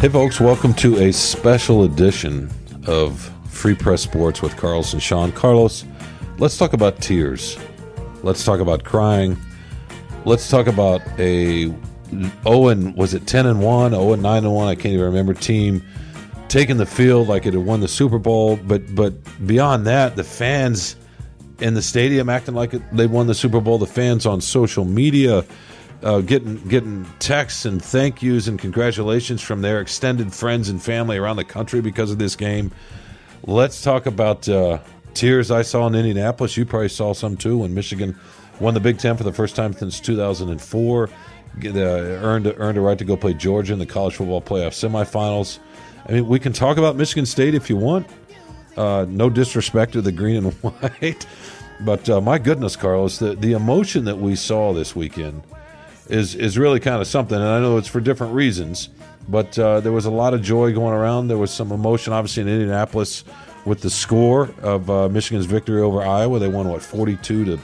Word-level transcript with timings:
Hey, 0.00 0.08
folks, 0.08 0.38
welcome 0.38 0.74
to 0.74 0.96
a 0.98 1.12
special 1.12 1.82
edition 1.82 2.48
of 2.86 3.32
Free 3.48 3.74
Press 3.74 4.00
Sports 4.00 4.40
with 4.40 4.56
Carlos 4.56 4.92
and 4.92 5.02
Sean. 5.02 5.32
Carlos, 5.32 5.84
let's 6.38 6.56
talk 6.56 6.72
about 6.72 7.00
tears. 7.00 7.58
Let's 8.22 8.44
talk 8.44 8.60
about 8.60 8.84
crying. 8.84 9.36
Let's 10.24 10.48
talk 10.48 10.68
about 10.68 11.02
a 11.18 11.66
oh 11.66 12.30
Owen 12.46 12.94
was 12.94 13.12
it 13.12 13.26
ten 13.26 13.44
and 13.44 13.60
one, 13.60 13.92
oh 13.92 14.12
and 14.12 14.22
nine 14.22 14.44
and 14.44 14.54
one, 14.54 14.68
I 14.68 14.76
can't 14.76 14.94
even 14.94 15.04
remember 15.04 15.34
team 15.34 15.82
taking 16.46 16.76
the 16.76 16.86
field 16.86 17.26
like 17.26 17.44
it 17.44 17.54
had 17.54 17.66
won 17.66 17.80
the 17.80 17.88
Super 17.88 18.20
Bowl, 18.20 18.56
but 18.56 18.94
but 18.94 19.14
beyond 19.48 19.84
that, 19.88 20.14
the 20.14 20.22
fans 20.22 20.94
in 21.58 21.74
the 21.74 21.82
stadium 21.82 22.28
acting 22.28 22.54
like 22.54 22.70
they 22.92 23.08
won 23.08 23.26
the 23.26 23.34
Super 23.34 23.60
Bowl, 23.60 23.78
the 23.78 23.86
fans 23.86 24.26
on 24.26 24.40
social 24.40 24.84
media 24.84 25.44
uh, 26.02 26.20
getting 26.20 26.56
getting 26.68 27.06
texts 27.18 27.64
and 27.64 27.82
thank 27.82 28.22
yous 28.22 28.46
and 28.46 28.58
congratulations 28.58 29.42
from 29.42 29.62
their 29.62 29.80
extended 29.80 30.32
friends 30.32 30.68
and 30.68 30.82
family 30.82 31.16
around 31.16 31.36
the 31.36 31.44
country 31.44 31.80
because 31.80 32.10
of 32.10 32.18
this 32.18 32.36
game. 32.36 32.70
Let's 33.44 33.82
talk 33.82 34.06
about 34.06 34.48
uh, 34.48 34.78
tears 35.14 35.50
I 35.50 35.62
saw 35.62 35.86
in 35.86 35.94
Indianapolis. 35.94 36.56
You 36.56 36.64
probably 36.64 36.88
saw 36.88 37.14
some 37.14 37.36
too 37.36 37.58
when 37.58 37.74
Michigan 37.74 38.18
won 38.60 38.74
the 38.74 38.80
Big 38.80 38.98
Ten 38.98 39.16
for 39.16 39.24
the 39.24 39.32
first 39.32 39.56
time 39.56 39.72
since 39.72 40.00
2004. 40.00 41.10
Uh, 41.64 41.68
earned 41.74 42.46
earned 42.58 42.78
a 42.78 42.80
right 42.80 42.98
to 42.98 43.04
go 43.04 43.16
play 43.16 43.34
Georgia 43.34 43.72
in 43.72 43.78
the 43.80 43.86
college 43.86 44.14
football 44.14 44.42
playoff 44.42 44.72
semifinals. 44.72 45.58
I 46.06 46.12
mean, 46.12 46.28
we 46.28 46.38
can 46.38 46.52
talk 46.52 46.78
about 46.78 46.94
Michigan 46.94 47.26
State 47.26 47.54
if 47.54 47.68
you 47.68 47.76
want. 47.76 48.06
Uh, 48.76 49.06
no 49.08 49.28
disrespect 49.28 49.94
to 49.94 50.00
the 50.00 50.12
green 50.12 50.36
and 50.36 50.52
white, 50.62 51.26
but 51.80 52.08
uh, 52.08 52.20
my 52.20 52.38
goodness, 52.38 52.76
Carlos, 52.76 53.18
the 53.18 53.34
the 53.34 53.54
emotion 53.54 54.04
that 54.04 54.18
we 54.18 54.36
saw 54.36 54.72
this 54.72 54.94
weekend 54.94 55.42
is 56.08 56.34
is 56.34 56.58
really 56.58 56.80
kind 56.80 57.00
of 57.00 57.06
something. 57.06 57.36
And 57.36 57.46
I 57.46 57.60
know 57.60 57.76
it's 57.76 57.88
for 57.88 58.00
different 58.00 58.34
reasons, 58.34 58.88
but 59.28 59.58
uh, 59.58 59.80
there 59.80 59.92
was 59.92 60.06
a 60.06 60.10
lot 60.10 60.34
of 60.34 60.42
joy 60.42 60.72
going 60.72 60.94
around. 60.94 61.28
There 61.28 61.38
was 61.38 61.50
some 61.50 61.72
emotion, 61.72 62.12
obviously, 62.12 62.42
in 62.42 62.48
Indianapolis 62.48 63.24
with 63.64 63.80
the 63.82 63.90
score 63.90 64.50
of 64.62 64.90
uh, 64.90 65.08
Michigan's 65.08 65.46
victory 65.46 65.80
over 65.80 66.02
Iowa. 66.02 66.38
They 66.38 66.48
won 66.48 66.68
what 66.68 66.82
forty 66.82 67.16
two 67.16 67.44
to 67.44 67.60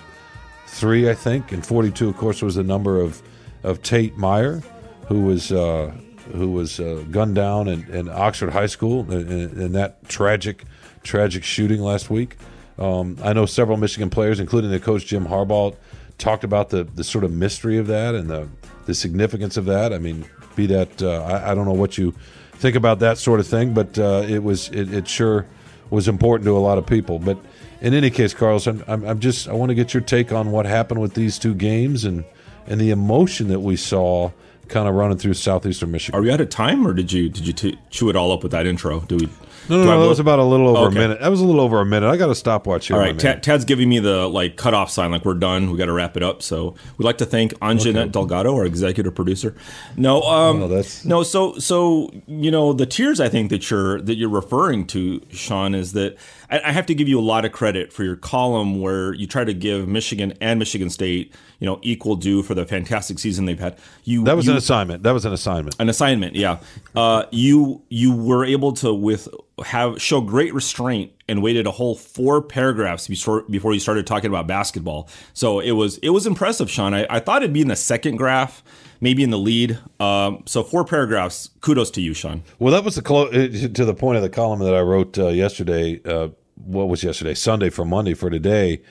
three, 0.67 1.09
I 1.09 1.15
think, 1.15 1.53
and 1.53 1.65
forty 1.65 1.91
two, 1.91 2.09
of 2.09 2.17
course, 2.17 2.43
was 2.43 2.57
the 2.57 2.65
number 2.65 3.01
of 3.01 3.23
of 3.63 3.83
Tate 3.83 4.17
Myre, 4.17 4.63
who 5.09 5.23
was. 5.23 5.53
Uh, 5.53 5.93
who 6.33 6.51
was 6.51 6.81
uh, 6.81 7.05
gunned 7.11 7.35
down 7.35 7.69
in, 7.69 7.85
in, 7.91 8.09
Oxford 8.09 8.51
High 8.51 8.65
School 8.65 9.13
in, 9.13 9.29
in, 9.31 9.73
that 9.73 10.09
tragic, 10.09 10.65
tragic 11.03 11.45
shooting 11.45 11.83
last 11.83 12.09
week. 12.09 12.39
Um, 12.79 13.19
I 13.23 13.35
know 13.35 13.45
several 13.45 13.77
Michigan 13.77 14.09
players, 14.09 14.41
including 14.41 14.71
the 14.71 14.81
coach 14.81 15.05
Jim 15.05 15.27
Harbaugh, 15.27 15.77
talked 16.19 16.45
about 16.45 16.71
the 16.71 16.85
the 16.85 17.05
sort 17.05 17.25
of 17.25 17.33
mystery 17.33 17.79
of 17.79 17.87
that 17.89 18.15
and 18.15 18.29
the 18.29 18.49
the 18.87 18.95
significance 18.95 19.57
of 19.57 19.65
that. 19.67 19.93
I 19.93 19.99
mean, 19.99 20.27
be 20.57 20.67
that 20.67 21.03
uh, 21.03 21.23
I, 21.23 21.51
I, 21.51 21.55
don't 21.55 21.65
know 21.65 21.73
what 21.73 21.99
you 21.99 22.13
think 22.53 22.77
about 22.77 23.01
that 23.01 23.19
sort 23.19 23.41
of 23.41 23.47
thing, 23.47 23.75
but 23.75 23.99
uh, 23.99 24.25
it 24.29 24.43
was 24.43 24.69
it, 24.69 24.93
it, 24.93 25.09
sure 25.09 25.47
was 25.91 26.09
important 26.09 26.47
to 26.47 26.57
a 26.57 26.61
lot 26.61 26.79
of 26.79 26.87
people. 26.87 27.19
But 27.19 27.39
in 27.81 27.95
any 27.95 28.11
case, 28.11 28.35
Carlos, 28.35 28.67
I'm, 28.67 28.85
I'm, 28.87 29.05
I'm 29.05 29.21
just 29.21 29.49
I 29.49 29.53
want 29.53 29.71
to 29.71 29.75
get 29.75 29.95
your 29.95 30.03
take 30.03 30.33
on 30.33 30.51
what 30.51 30.67
happened 30.67 31.01
with 31.01 31.15
these 31.15 31.39
two 31.39 31.55
games 31.55 32.05
and 32.05 32.25
and 32.67 32.81
the 32.81 32.91
emotion 32.91 33.49
that 33.49 33.61
we 33.61 33.77
saw 33.77 34.31
kind 34.69 34.89
of 34.89 34.95
running 34.95 35.19
through 35.19 35.35
southeastern 35.35 35.91
Michigan. 35.91 36.19
Are 36.19 36.23
we 36.23 36.31
out 36.31 36.41
of 36.41 36.49
time, 36.49 36.87
or 36.87 36.95
did 36.95 37.13
you 37.13 37.29
did 37.29 37.47
you 37.47 37.53
t- 37.53 37.79
chew 37.91 38.09
it 38.09 38.17
all 38.17 38.33
up 38.33 38.43
with 38.43 38.53
that 38.53 38.67
intro? 38.67 39.01
Do 39.01 39.17
we? 39.17 39.29
No, 39.69 39.79
no, 39.79 39.85
no. 39.85 40.03
That 40.03 40.09
was 40.09 40.19
about 40.19 40.39
a 40.39 40.45
little 40.45 40.77
over 40.77 40.89
okay. 40.89 40.97
a 40.97 41.01
minute. 41.01 41.21
That 41.21 41.31
was 41.31 41.41
a 41.41 41.45
little 41.45 41.61
over 41.61 41.81
a 41.81 41.87
minute. 41.87 42.09
I 42.09 42.17
got 42.17 42.31
a 42.31 42.35
stopwatch 42.35 42.89
here. 42.89 42.97
All 42.97 43.03
right, 43.03 43.19
Tad, 43.19 43.43
Tad's 43.43 43.65
giving 43.65 43.89
me 43.89 43.99
the 43.99 44.29
like 44.29 44.57
cutoff 44.57 44.91
sign, 44.91 45.11
like 45.11 45.25
we're 45.25 45.35
done. 45.35 45.71
We 45.71 45.79
got 45.79 45.87
to 45.87 45.93
wrap 45.93 46.17
it 46.17 46.23
up. 46.23 46.43
So 46.43 46.75
we'd 46.99 47.05
like 47.05 47.19
to 47.19 47.27
thank 47.27 47.53
Anjanette 47.61 47.97
okay. 47.97 48.09
Delgado, 48.11 48.55
our 48.55 48.65
executive 48.65 49.15
producer. 49.15 49.55
No, 49.97 50.23
um, 50.23 50.63
oh, 50.63 50.69
that's... 50.69 51.05
no. 51.05 51.23
So, 51.23 51.59
so 51.59 52.11
you 52.27 52.51
know, 52.51 52.73
the 52.73 52.87
tears 52.87 53.21
I 53.21 53.29
think 53.29 53.51
that 53.51 53.71
you're 53.71 54.01
that 54.03 54.17
you're 54.17 54.29
referring 54.29 54.87
to, 54.89 55.21
Sean, 55.31 55.75
is 55.75 55.93
that 55.93 56.17
I, 56.59 56.73
have 56.73 56.87
to 56.87 56.95
give 56.95 57.09
you 57.09 57.19
a 57.19 57.23
lot 57.23 57.45
of 57.45 57.53
credit 57.53 57.93
for 57.93 58.05
your 58.05 58.17
column 58.17 58.81
where 58.81 59.15
you 59.15 59.27
try 59.27 59.45
to 59.45 59.55
give 59.55 59.89
Michigan 59.89 60.35
and 60.41 60.59
Michigan 60.59 60.91
State, 60.91 61.35
you 61.59 61.67
know, 61.67 61.79
equal 61.83 62.17
due 62.17 62.43
for 62.43 62.55
the 62.55 62.67
fantastic 62.67 63.19
season 63.19 63.45
they've 63.45 63.59
had. 63.59 63.79
You 64.05 64.25
that 64.25 64.37
was 64.37 64.47
you, 64.47 64.53
an 64.53 64.59
assignment. 64.59 65.03
That 65.03 65.13
was 65.13 65.25
an 65.25 65.33
assignment. 65.33 65.77
An 65.79 65.89
assignment, 65.89 66.37
yeah. 66.37 66.59
Uh, 66.95 67.25
you 67.31 67.83
you 67.89 68.15
were 68.15 68.45
able 68.45 68.73
to 68.75 68.93
with 68.93 69.29
have 69.65 70.01
show 70.01 70.21
great 70.21 70.53
restraint 70.53 71.13
and 71.29 71.43
waited 71.43 71.67
a 71.67 71.71
whole 71.71 71.95
four 71.95 72.43
paragraphs 72.43 73.09
before 73.09 73.43
before 73.43 73.73
you 73.73 73.81
started 73.81 74.07
talking 74.07 74.29
about 74.29 74.47
basketball. 74.47 75.09
So 75.33 75.61
it 75.61 75.73
was 75.73 75.99
it 75.99 76.11
was 76.11 76.27
impressive, 76.27 76.71
Sean. 76.71 76.95
I, 76.95 77.07
I 77.09 77.21
thought 77.21 77.43
it'd 77.43 77.53
be 77.53 77.63
in 77.63 77.69
the 77.69 77.77
second 77.77 78.17
graph 78.17 78.63
maybe 79.01 79.23
in 79.23 79.31
the 79.31 79.39
lead. 79.39 79.79
Um, 80.01 80.43
so 80.47 80.63
four 80.65 80.85
paragraphs. 80.85 81.51
Kudos 81.61 81.91
to 81.93 82.01
you, 82.01 82.15
Sean. 82.15 82.43
Well, 82.59 82.73
that 82.73 82.85
was 82.85 82.97
the 82.97 83.03
clo- 83.03 83.31
to 83.31 83.69
the 83.69 83.95
point 83.95 84.17
of 84.17 84.23
the 84.23 84.31
column 84.31 84.61
that 84.61 84.75
I 84.75 84.81
wrote 84.81 85.19
uh, 85.19 85.29
yesterday. 85.29 86.01
Uh, 86.05 86.29
what 86.57 86.89
was 86.89 87.03
yesterday? 87.03 87.35
Sunday 87.35 87.71
for 87.71 87.85
Monday 87.85 88.15
for 88.15 88.31
today 88.31 88.83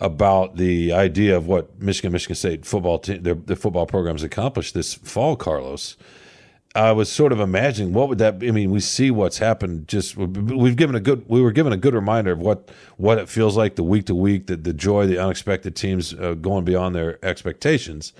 about 0.00 0.56
the 0.56 0.92
idea 0.92 1.36
of 1.36 1.46
what 1.46 1.80
Michigan 1.80 2.12
Michigan 2.12 2.36
State 2.36 2.64
football 2.64 2.98
team 2.98 3.22
their, 3.22 3.34
their 3.34 3.56
football 3.56 3.86
programs 3.86 4.22
accomplished 4.22 4.74
this 4.74 4.94
fall. 4.94 5.36
Carlos. 5.36 5.96
I 6.74 6.92
was 6.92 7.10
sort 7.10 7.32
of 7.32 7.40
imagining 7.40 7.92
what 7.92 8.08
would 8.08 8.18
that. 8.18 8.34
I 8.34 8.50
mean, 8.50 8.70
we 8.70 8.80
see 8.80 9.10
what's 9.10 9.38
happened. 9.38 9.88
Just 9.88 10.16
we've 10.16 10.76
given 10.76 10.94
a 10.94 11.00
good. 11.00 11.24
We 11.26 11.40
were 11.40 11.50
given 11.50 11.72
a 11.72 11.76
good 11.76 11.94
reminder 11.94 12.32
of 12.32 12.40
what 12.40 12.70
what 12.98 13.18
it 13.18 13.28
feels 13.28 13.56
like 13.56 13.76
the 13.76 13.82
week 13.82 14.06
to 14.06 14.14
week, 14.14 14.46
the 14.46 14.56
the 14.56 14.74
joy, 14.74 15.06
the 15.06 15.18
unexpected 15.18 15.74
teams 15.74 16.14
uh, 16.14 16.34
going 16.34 16.64
beyond 16.64 16.94
their 16.94 17.24
expectations. 17.24 18.12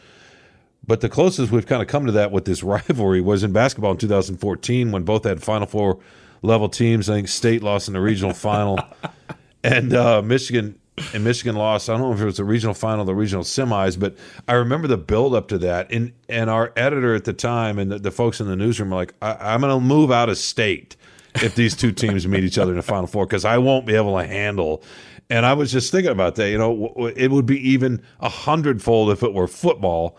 But 0.85 1.03
the 1.03 1.11
closest 1.11 1.53
we've 1.53 1.67
kind 1.67 1.83
of 1.83 1.89
come 1.89 2.07
to 2.07 2.13
that 2.13 2.33
with 2.33 2.47
this 2.47 2.63
rivalry 2.65 3.21
was 3.21 3.45
in 3.45 3.53
basketball 3.53 3.93
in 3.93 3.99
2014 3.99 4.91
when 4.91 5.03
both 5.03 5.25
had 5.25 5.43
Final 5.43 5.67
Four 5.67 5.99
level 6.43 6.69
teams. 6.69 7.09
I 7.09 7.15
think 7.15 7.29
State 7.29 7.63
lost 7.63 7.89
in 7.89 7.95
the 7.95 8.01
regional 8.01 8.35
final, 8.35 8.79
and 9.65 9.95
uh, 9.95 10.23
Michigan 10.23 10.79
and 11.15 11.25
Michigan 11.25 11.57
lost. 11.57 11.89
I 11.89 11.93
don't 11.93 12.03
know 12.03 12.13
if 12.13 12.21
it 12.21 12.25
was 12.25 12.37
the 12.37 12.45
regional 12.45 12.75
final, 12.75 13.05
the 13.05 13.15
regional 13.15 13.45
semis, 13.45 13.99
but 13.99 14.17
I 14.47 14.55
remember 14.55 14.89
the 14.89 14.97
build 14.97 15.35
up 15.35 15.49
to 15.49 15.59
that. 15.59 15.91
And 15.93 16.13
and 16.29 16.51
our 16.51 16.73
editor 16.77 17.15
at 17.15 17.25
the 17.25 17.33
time 17.33 17.79
and 17.79 17.91
the, 17.91 17.99
the 17.99 18.11
folks 18.11 18.41
in 18.41 18.47
the 18.49 18.57
newsroom 18.57 18.91
were 18.91 18.97
like, 18.97 19.15
I, 19.23 19.55
am 19.55 19.61
going 19.61 19.73
to 19.73 19.85
move 19.85 20.11
out 20.11 20.29
of 20.29 20.39
state 20.39 20.97
if 21.37 21.55
these 21.55 21.77
two 21.77 21.93
teams 21.93 22.27
meet 22.27 22.45
each 22.45 22.59
other 22.59 22.73
in 22.73 22.77
the 22.77 22.83
final 22.83 23.07
four 23.07 23.27
because 23.27 23.45
I 23.45 23.59
won't 23.59 23.87
be 23.87 23.95
able 23.95 24.19
to 24.19 24.27
handle. 24.27 24.83
And 25.31 25.45
I 25.45 25.53
was 25.53 25.71
just 25.71 25.93
thinking 25.93 26.11
about 26.11 26.37
that. 26.37 26.51
You 26.51 26.59
know, 26.59 27.13
it 27.15 27.31
would 27.31 27.47
be 27.47 27.69
even 27.69 28.03
a 28.21 28.29
hundredfold 28.29 29.11
if 29.11 29.23
it 29.23 29.35
were 29.35 29.47
football 29.47 30.17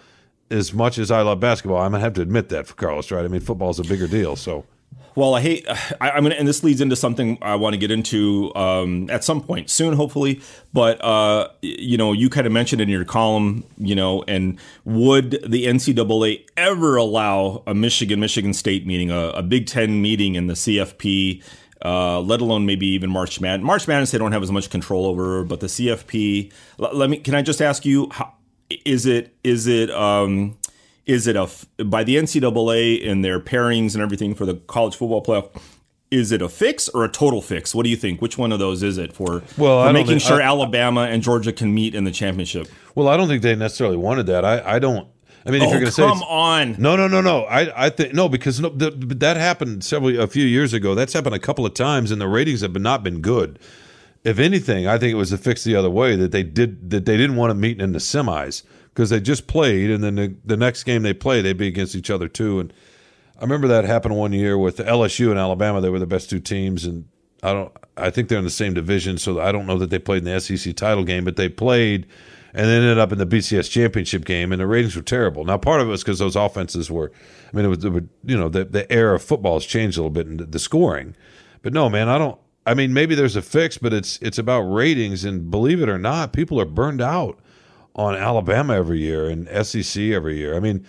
as 0.52 0.74
much 0.74 0.98
as 0.98 1.12
I 1.12 1.22
love 1.22 1.40
basketball, 1.40 1.78
I'm 1.78 1.92
gonna 1.92 2.04
have 2.04 2.14
to 2.14 2.22
admit 2.22 2.50
that 2.50 2.68
for 2.68 2.74
Carlos, 2.74 3.12
right? 3.12 3.24
I 3.24 3.28
mean, 3.28 3.42
football 3.42 3.70
is 3.70 3.80
a 3.80 3.84
bigger 3.84 4.08
deal, 4.08 4.36
so. 4.36 4.66
Well, 5.16 5.34
I 5.34 5.42
hate. 5.42 5.68
I, 6.02 6.18
am 6.18 6.24
gonna, 6.24 6.36
and 6.36 6.48
this 6.48 6.64
leads 6.64 6.82
into 6.82 6.96
something 6.96 7.38
I 7.42 7.56
want 7.56 7.74
to 7.74 7.78
get 7.78 7.92
into 7.92 8.54
um, 8.56 9.10
at 9.10 9.24
some 9.24 9.42
point 9.42 9.70
soon, 9.70 9.94
hopefully. 9.94 10.42
But 10.74 11.04
uh, 11.04 11.50
you 11.62 11.98
know, 11.98 12.14
you 12.14 12.30
kind 12.30 12.48
of 12.48 12.54
mentioned 12.54 12.82
in 12.82 12.90
your 12.90 13.06
column, 13.06 13.66
you 13.78 13.96
know, 13.96 14.24
and 14.28 14.58
would 14.86 15.32
the 15.46 15.66
NCAA 15.66 16.46
ever 16.56 16.96
allow 16.96 17.64
a 17.68 17.74
Michigan 17.74 18.20
Michigan 18.20 18.54
State 18.54 18.86
meeting, 18.88 19.12
a, 19.12 19.30
a 19.30 19.44
Big 19.44 19.68
Ten 19.68 20.02
meeting 20.02 20.36
in 20.36 20.48
the 20.48 20.54
CFP? 20.54 21.44
Uh, 21.84 22.20
let 22.20 22.42
alone 22.42 22.66
maybe 22.66 22.88
even 22.88 23.10
March 23.10 23.40
Madness. 23.40 23.66
March 23.66 23.88
Madness 23.88 24.12
they 24.12 24.18
don't 24.18 24.34
have 24.34 24.44
as 24.44 24.52
much 24.52 24.70
control 24.70 25.06
over, 25.06 25.46
but 25.46 25.62
the 25.62 25.68
CFP. 25.68 26.52
let 26.78 27.10
me. 27.10 27.18
Can 27.18 27.36
I 27.36 27.42
just 27.42 27.62
ask 27.62 27.86
you 27.86 28.10
how, 28.12 28.34
is 28.86 29.06
it 29.06 29.34
is 29.44 29.66
it 29.68 29.90
um, 29.92 30.58
is 31.06 31.28
it 31.28 31.36
a 31.36 31.50
by 31.84 32.04
the 32.04 32.16
NCAA 32.18 33.08
and 33.10 33.24
their 33.24 33.40
pairings 33.40 33.94
and 33.94 34.02
everything 34.04 34.36
for 34.36 34.46
the 34.46 34.56
college 34.56 34.96
football 34.96 35.24
playoff? 35.24 35.50
Is 36.12 36.32
it 36.32 36.42
a 36.42 36.50
fix 36.50 36.90
or 36.90 37.06
a 37.06 37.10
total 37.10 37.40
fix? 37.42 37.76
What 37.76 37.84
do 37.84 37.90
you 37.90 37.96
think? 37.96 38.20
Which 38.22 38.36
one 38.38 38.52
of 38.52 38.58
those 38.58 38.82
is 38.82 38.98
it 38.98 39.14
for, 39.14 39.44
well, 39.60 39.86
for 39.86 39.94
making 39.94 40.08
think, 40.08 40.22
sure 40.22 40.42
I, 40.42 40.46
Alabama 40.46 41.02
and 41.02 41.22
Georgia 41.22 41.54
can 41.54 41.72
meet 41.72 41.94
in 41.94 42.04
the 42.04 42.12
championship? 42.12 42.68
Well, 42.96 43.08
I 43.08 43.16
don't 43.16 43.28
think 43.28 43.44
they 43.44 43.56
necessarily 43.56 43.98
wanted 43.98 44.26
that. 44.26 44.44
I, 44.44 44.76
I 44.76 44.80
don't. 44.80 45.08
I 45.46 45.52
mean, 45.52 45.62
if 45.62 45.68
Oh, 45.68 45.72
you're 45.72 45.80
going 45.82 45.86
to 45.86 45.92
say 45.92 46.08
come 46.08 46.24
on. 46.24 46.76
no, 46.80 46.96
no, 46.96 47.08
no, 47.08 47.22
no. 47.22 47.44
I, 47.44 47.86
I 47.86 47.90
think 47.92 48.14
no 48.16 48.28
because 48.28 48.60
no, 48.60 48.70
the, 48.70 48.90
that 49.18 49.38
happened 49.38 49.84
several 49.84 50.20
a 50.20 50.28
few 50.28 50.46
years 50.46 50.74
ago. 50.74 50.96
That's 50.96 51.14
happened 51.14 51.36
a 51.36 51.40
couple 51.40 51.66
of 51.66 51.76
times, 51.76 52.10
and 52.12 52.20
the 52.20 52.28
ratings 52.28 52.62
have 52.62 52.74
been, 52.74 52.82
not 52.84 53.04
been 53.04 53.22
good. 53.22 53.60
If 54.24 54.38
anything, 54.40 54.86
I 54.88 54.98
think 54.98 55.12
it 55.12 55.16
was 55.16 55.32
a 55.32 55.38
fix 55.38 55.64
the 55.64 55.76
other 55.76 55.90
way 55.92 56.16
that 56.16 56.32
they 56.32 56.44
did 56.44 56.90
that 56.90 57.06
they 57.06 57.18
didn't 57.18 57.36
want 57.36 57.52
to 57.52 57.56
meet 57.56 57.80
in 57.80 57.92
the 57.94 58.00
semis 58.00 58.64
because 59.00 59.12
they 59.12 59.22
just 59.22 59.48
played, 59.48 59.90
and 59.90 60.04
then 60.04 60.16
the, 60.16 60.36
the 60.44 60.58
next 60.58 60.84
game 60.84 61.04
they 61.04 61.14
play, 61.14 61.42
they'd 61.42 61.56
be 61.56 61.70
against 61.70 61.96
each 61.96 62.10
other 62.10 62.28
too. 62.28 62.60
And 62.60 62.74
I 63.38 63.44
remember 63.44 63.70
that 63.70 63.86
happened 63.86 64.18
one 64.18 64.34
year 64.34 64.58
with 64.58 64.80
LSU 64.80 65.30
and 65.30 65.40
Alabama. 65.40 65.80
They 65.80 65.90
were 65.90 66.00
the 66.00 66.06
best 66.06 66.30
two 66.30 66.42
teams, 66.42 66.84
and 66.84 67.06
I 67.42 67.54
don't. 67.54 67.72
I 67.96 68.10
think 68.10 68.28
they're 68.28 68.40
in 68.40 68.44
the 68.44 68.50
same 68.50 68.74
division, 68.74 69.18
so 69.18 69.40
I 69.40 69.54
don't 69.54 69.66
know 69.68 69.78
that 69.78 69.90
they 69.90 70.00
played 70.00 70.28
in 70.28 70.34
the 70.34 70.38
SEC 70.42 70.76
title 70.76 71.06
game, 71.06 71.24
but 71.24 71.38
they 71.38 71.48
played 71.48 72.08
and 72.54 72.68
they 72.68 72.76
ended 72.76 72.98
up 72.98 73.14
in 73.14 73.20
the 73.20 73.26
BCS 73.26 73.72
championship 73.72 74.26
game, 74.26 74.52
and 74.52 74.60
the 74.60 74.68
ratings 74.68 74.98
were 74.98 75.02
terrible. 75.02 75.46
Now, 75.46 75.58
part 75.58 75.80
of 75.80 75.88
it 75.88 75.92
was 75.92 76.04
because 76.04 76.20
those 76.20 76.36
offenses 76.36 76.92
were. 76.92 77.10
I 77.54 77.56
mean, 77.56 77.64
it 77.64 77.70
was, 77.70 77.86
it 77.86 77.92
would, 77.92 78.10
you 78.26 78.38
know 78.38 78.50
the 78.50 78.66
the 78.66 78.92
era 78.92 79.16
of 79.16 79.24
football 79.24 79.54
has 79.54 79.66
changed 79.66 79.98
a 79.98 80.02
little 80.02 80.10
bit 80.10 80.28
in 80.28 80.36
the, 80.36 80.46
the 80.46 80.60
scoring, 80.60 81.16
but 81.62 81.72
no, 81.72 81.90
man, 81.90 82.10
I 82.10 82.18
don't. 82.18 82.38
I 82.66 82.74
mean, 82.74 82.94
maybe 82.94 83.16
there's 83.16 83.38
a 83.38 83.42
fix, 83.42 83.78
but 83.78 83.94
it's 83.94 84.20
it's 84.22 84.38
about 84.38 84.64
ratings, 84.64 85.24
and 85.24 85.50
believe 85.50 85.82
it 85.82 85.88
or 85.88 85.98
not, 85.98 86.34
people 86.34 86.60
are 86.60 86.66
burned 86.66 87.00
out 87.00 87.40
on 87.96 88.16
Alabama 88.16 88.76
every 88.76 89.00
year 89.00 89.28
and 89.28 89.48
SEC 89.66 90.02
every 90.04 90.38
year. 90.38 90.56
I 90.56 90.60
mean, 90.60 90.86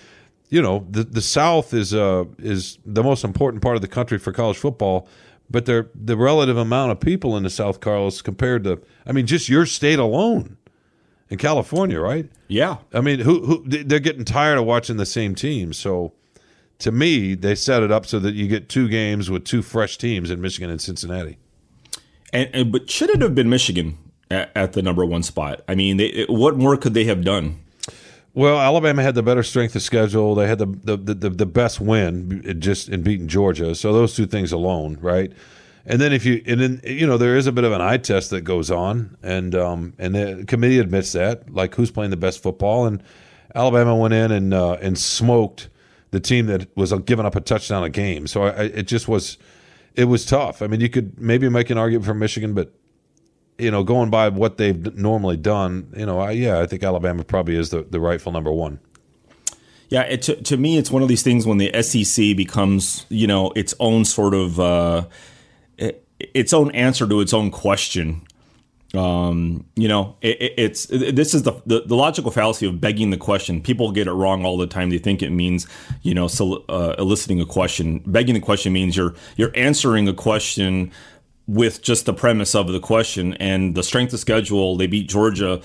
you 0.48 0.60
know, 0.60 0.86
the 0.90 1.04
the 1.04 1.22
South 1.22 1.72
is 1.72 1.94
uh 1.94 2.24
is 2.38 2.78
the 2.84 3.02
most 3.02 3.24
important 3.24 3.62
part 3.62 3.76
of 3.76 3.82
the 3.82 3.88
country 3.88 4.18
for 4.18 4.32
college 4.32 4.58
football, 4.58 5.08
but 5.48 5.66
they're 5.66 5.88
the 5.94 6.16
relative 6.16 6.56
amount 6.56 6.92
of 6.92 7.00
people 7.00 7.36
in 7.36 7.42
the 7.42 7.50
South, 7.50 7.80
Carlos, 7.80 8.20
compared 8.22 8.64
to 8.64 8.80
I 9.06 9.12
mean, 9.12 9.26
just 9.26 9.48
your 9.48 9.66
state 9.66 9.98
alone 9.98 10.56
in 11.30 11.38
California, 11.38 12.00
right? 12.00 12.28
Yeah. 12.48 12.78
I 12.92 13.00
mean, 13.00 13.20
who 13.20 13.46
who 13.46 13.64
they're 13.66 14.00
getting 14.00 14.24
tired 14.24 14.58
of 14.58 14.64
watching 14.64 14.96
the 14.96 15.06
same 15.06 15.34
team. 15.34 15.72
So 15.72 16.12
to 16.80 16.90
me, 16.90 17.34
they 17.34 17.54
set 17.54 17.82
it 17.82 17.92
up 17.92 18.04
so 18.06 18.18
that 18.18 18.34
you 18.34 18.48
get 18.48 18.68
two 18.68 18.88
games 18.88 19.30
with 19.30 19.44
two 19.44 19.62
fresh 19.62 19.96
teams 19.98 20.30
in 20.30 20.40
Michigan 20.40 20.70
and 20.70 20.80
Cincinnati. 20.80 21.38
And, 22.32 22.50
and 22.52 22.72
but 22.72 22.90
should 22.90 23.10
it 23.10 23.22
have 23.22 23.34
been 23.34 23.48
Michigan 23.48 23.98
at, 24.30 24.50
at 24.54 24.72
the 24.72 24.82
number 24.82 25.04
one 25.04 25.22
spot? 25.22 25.62
I 25.68 25.74
mean, 25.74 25.96
they, 25.96 26.26
what 26.28 26.56
more 26.56 26.76
could 26.76 26.94
they 26.94 27.04
have 27.04 27.24
done? 27.24 27.60
Well, 28.32 28.58
Alabama 28.60 29.02
had 29.02 29.16
the 29.16 29.22
better 29.22 29.42
strength 29.42 29.74
of 29.74 29.82
schedule. 29.82 30.34
They 30.34 30.46
had 30.46 30.58
the 30.58 30.66
the, 30.66 30.96
the, 30.96 31.30
the 31.30 31.46
best 31.46 31.80
win 31.80 32.60
just 32.60 32.88
in 32.88 33.02
beating 33.02 33.26
Georgia. 33.26 33.74
So 33.74 33.92
those 33.92 34.14
two 34.14 34.26
things 34.26 34.52
alone, 34.52 34.98
right? 35.00 35.32
And 35.84 36.00
then 36.00 36.12
if 36.12 36.24
you 36.24 36.40
and 36.46 36.60
then 36.60 36.80
you 36.84 37.06
know 37.06 37.18
there 37.18 37.36
is 37.36 37.46
a 37.48 37.52
bit 37.52 37.64
of 37.64 37.72
an 37.72 37.80
eye 37.80 37.96
test 37.96 38.30
that 38.30 38.42
goes 38.42 38.70
on, 38.70 39.16
and 39.22 39.54
um 39.56 39.94
and 39.98 40.14
the 40.14 40.44
committee 40.46 40.78
admits 40.78 41.12
that, 41.12 41.52
like 41.52 41.74
who's 41.74 41.90
playing 41.90 42.10
the 42.10 42.16
best 42.16 42.40
football, 42.40 42.86
and 42.86 43.02
Alabama 43.54 43.96
went 43.96 44.14
in 44.14 44.30
and 44.30 44.54
uh, 44.54 44.74
and 44.74 44.96
smoked 44.96 45.68
the 46.10 46.20
team 46.20 46.46
that 46.46 46.68
was 46.76 46.92
giving 47.04 47.26
up 47.26 47.34
a 47.34 47.40
touchdown 47.40 47.82
a 47.82 47.88
game. 47.88 48.26
So 48.26 48.44
I, 48.44 48.50
I, 48.50 48.62
it 48.62 48.82
just 48.86 49.08
was 49.08 49.38
it 49.94 50.04
was 50.04 50.24
tough. 50.24 50.62
I 50.62 50.66
mean, 50.66 50.80
you 50.80 50.88
could 50.88 51.18
maybe 51.18 51.48
make 51.48 51.70
an 51.70 51.78
argument 51.78 52.06
for 52.06 52.14
Michigan, 52.14 52.54
but 52.54 52.72
you 53.60 53.70
know, 53.70 53.84
going 53.84 54.10
by 54.10 54.28
what 54.28 54.56
they've 54.56 54.96
normally 54.96 55.36
done, 55.36 55.92
you 55.96 56.06
know, 56.06 56.18
I, 56.18 56.32
yeah, 56.32 56.60
I 56.60 56.66
think 56.66 56.82
Alabama 56.82 57.24
probably 57.24 57.56
is 57.56 57.70
the, 57.70 57.82
the 57.82 58.00
rightful 58.00 58.32
number 58.32 58.52
one. 58.52 58.80
Yeah, 59.88 60.02
it, 60.02 60.22
to, 60.22 60.36
to 60.36 60.56
me, 60.56 60.78
it's 60.78 60.90
one 60.90 61.02
of 61.02 61.08
these 61.08 61.22
things 61.22 61.46
when 61.46 61.58
the 61.58 61.82
SEC 61.82 62.36
becomes, 62.36 63.06
you 63.08 63.26
know, 63.26 63.50
its 63.56 63.74
own 63.80 64.04
sort 64.04 64.34
of 64.34 64.60
uh, 64.60 65.06
it, 65.76 66.06
its 66.18 66.52
own 66.52 66.70
answer 66.70 67.08
to 67.08 67.20
its 67.20 67.34
own 67.34 67.50
question. 67.50 68.22
Um, 68.94 69.66
you 69.76 69.88
know, 69.88 70.16
it, 70.20 70.40
it, 70.40 70.54
it's 70.56 70.86
this 70.86 71.34
is 71.34 71.42
the, 71.42 71.60
the, 71.66 71.82
the 71.82 71.94
logical 71.94 72.30
fallacy 72.30 72.66
of 72.66 72.80
begging 72.80 73.10
the 73.10 73.16
question. 73.16 73.60
People 73.60 73.90
get 73.92 74.06
it 74.06 74.12
wrong 74.12 74.44
all 74.44 74.56
the 74.56 74.66
time. 74.66 74.90
They 74.90 74.98
think 74.98 75.22
it 75.22 75.30
means, 75.30 75.66
you 76.02 76.14
know, 76.14 76.28
uh, 76.68 76.94
eliciting 76.98 77.40
a 77.40 77.46
question. 77.46 78.00
Begging 78.06 78.34
the 78.34 78.40
question 78.40 78.72
means 78.72 78.96
you're 78.96 79.14
you're 79.36 79.52
answering 79.54 80.08
a 80.08 80.14
question 80.14 80.92
with 81.50 81.82
just 81.82 82.06
the 82.06 82.14
premise 82.14 82.54
of 82.54 82.68
the 82.68 82.78
question 82.78 83.34
and 83.34 83.74
the 83.74 83.82
strength 83.82 84.12
of 84.12 84.20
schedule. 84.20 84.76
They 84.76 84.86
beat 84.86 85.08
Georgia. 85.08 85.60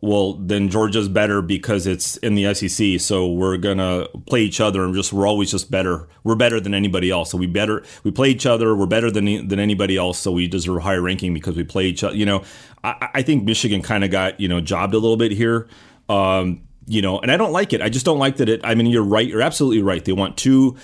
Well, 0.00 0.32
then 0.34 0.68
Georgia's 0.68 1.08
better 1.08 1.42
because 1.42 1.86
it's 1.86 2.16
in 2.18 2.34
the 2.34 2.52
SEC. 2.54 3.00
So 3.00 3.28
we're 3.28 3.56
gonna 3.56 4.06
play 4.26 4.42
each 4.42 4.60
other 4.60 4.84
and 4.84 4.92
just 4.94 5.12
we're 5.12 5.28
always 5.28 5.52
just 5.52 5.70
better. 5.70 6.08
We're 6.24 6.34
better 6.34 6.58
than 6.58 6.74
anybody 6.74 7.10
else. 7.10 7.30
So 7.30 7.38
we 7.38 7.46
better 7.46 7.84
we 8.02 8.10
play 8.10 8.30
each 8.30 8.46
other. 8.46 8.74
We're 8.74 8.86
better 8.86 9.12
than 9.12 9.46
than 9.46 9.60
anybody 9.60 9.96
else. 9.96 10.18
So 10.18 10.32
we 10.32 10.48
deserve 10.48 10.78
a 10.78 10.80
higher 10.80 11.00
ranking 11.00 11.34
because 11.34 11.56
we 11.56 11.62
play 11.62 11.86
each 11.86 12.02
other. 12.02 12.16
You 12.16 12.26
know, 12.26 12.42
I, 12.82 13.08
I 13.14 13.22
think 13.22 13.44
Michigan 13.44 13.80
kind 13.80 14.02
of 14.02 14.10
got 14.10 14.40
you 14.40 14.48
know 14.48 14.60
jobbed 14.60 14.94
a 14.94 14.98
little 14.98 15.16
bit 15.16 15.30
here. 15.30 15.68
Um, 16.08 16.62
you 16.86 17.02
know, 17.02 17.20
and 17.20 17.30
I 17.30 17.36
don't 17.36 17.52
like 17.52 17.72
it. 17.72 17.80
I 17.80 17.90
just 17.90 18.04
don't 18.04 18.18
like 18.18 18.38
that 18.38 18.48
it. 18.48 18.60
I 18.64 18.74
mean, 18.74 18.86
you're 18.86 19.04
right. 19.04 19.26
You're 19.26 19.42
absolutely 19.42 19.82
right. 19.82 20.04
They 20.04 20.12
want 20.12 20.36
two. 20.36 20.76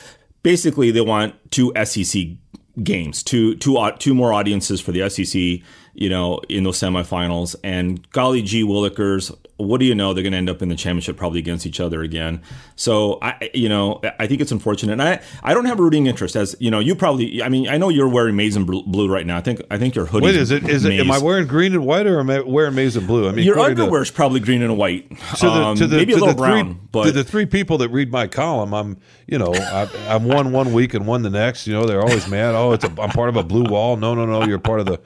Basically, 0.44 0.90
they 0.92 1.00
want 1.00 1.34
two 1.50 1.72
SEC 1.84 2.36
games, 2.82 3.22
two 3.22 3.56
two 3.56 3.78
two 3.98 4.14
more 4.14 4.32
audiences 4.32 4.80
for 4.80 4.92
the 4.92 5.08
SEC. 5.08 5.62
You 5.96 6.08
know, 6.08 6.40
in 6.48 6.64
those 6.64 6.78
semifinals, 6.78 7.54
and 7.62 8.10
golly 8.10 8.42
gee, 8.42 8.64
Willikers, 8.64 9.32
what 9.56 9.78
do 9.78 9.86
you 9.86 9.94
know? 9.94 10.12
They're 10.12 10.22
going 10.22 10.32
to 10.32 10.38
end 10.38 10.50
up 10.50 10.62
in 10.62 10.68
the 10.68 10.74
championship 10.74 11.16
probably 11.16 11.38
against 11.38 11.64
each 11.64 11.78
other 11.78 12.02
again. 12.02 12.42
So 12.74 13.18
I, 13.22 13.50
you 13.54 13.68
know, 13.68 14.00
I 14.18 14.26
think 14.26 14.40
it's 14.40 14.50
unfortunate. 14.50 14.92
And 14.94 15.02
I, 15.02 15.20
I 15.42 15.54
don't 15.54 15.66
have 15.66 15.78
a 15.78 15.82
rooting 15.82 16.06
interest, 16.06 16.34
as 16.34 16.56
you 16.58 16.70
know. 16.70 16.80
You 16.80 16.94
probably, 16.94 17.42
I 17.42 17.48
mean, 17.48 17.68
I 17.68 17.78
know 17.78 17.88
you're 17.88 18.08
wearing 18.08 18.34
maize 18.34 18.56
and 18.56 18.66
blue 18.66 19.08
right 19.08 19.24
now. 19.24 19.36
I 19.36 19.40
think, 19.40 19.62
I 19.70 19.78
think 19.78 19.94
your 19.94 20.06
hoodie. 20.06 20.26
Wait, 20.26 20.36
is 20.36 20.50
it 20.50 20.68
is 20.68 20.84
it? 20.84 20.98
Am 20.98 21.10
I 21.10 21.18
wearing 21.18 21.46
green 21.46 21.72
and 21.72 21.86
white 21.86 22.06
or 22.06 22.18
am 22.18 22.30
I 22.30 22.40
wearing 22.40 22.74
maize 22.74 22.96
and 22.96 23.06
blue? 23.06 23.28
I 23.28 23.32
mean, 23.32 23.44
your 23.44 23.58
underwear 23.58 23.84
underwear's 23.84 24.10
probably 24.10 24.40
green 24.40 24.62
and 24.62 24.76
white. 24.76 25.08
to 25.10 25.46
the, 25.46 25.46
Um, 25.48 25.76
to 25.76 25.86
the, 25.86 25.96
maybe 25.96 26.14
to 26.14 26.18
a 26.18 26.20
little 26.20 26.34
brown, 26.34 26.74
three, 26.74 26.80
but 26.90 27.04
to 27.04 27.12
the 27.12 27.24
three 27.24 27.46
people 27.46 27.78
that 27.78 27.90
read 27.90 28.10
my 28.10 28.26
column, 28.26 28.74
I'm 28.74 28.98
you 29.26 29.38
know 29.38 29.54
I, 29.54 29.88
I'm 30.08 30.24
one 30.24 30.50
one 30.52 30.72
week 30.72 30.94
and 30.94 31.06
one 31.06 31.22
the 31.22 31.30
next. 31.30 31.66
You 31.66 31.74
know 31.74 31.86
they're 31.86 32.02
always 32.02 32.26
mad. 32.28 32.54
Oh, 32.54 32.72
it's 32.72 32.84
a, 32.84 32.88
I'm 33.00 33.10
part 33.10 33.28
of 33.28 33.36
a 33.36 33.44
blue 33.44 33.64
wall. 33.64 33.96
No, 33.96 34.14
no, 34.14 34.26
no. 34.26 34.44
You're 34.44 34.58
part 34.58 34.80
of 34.80 34.86
the 34.86 35.00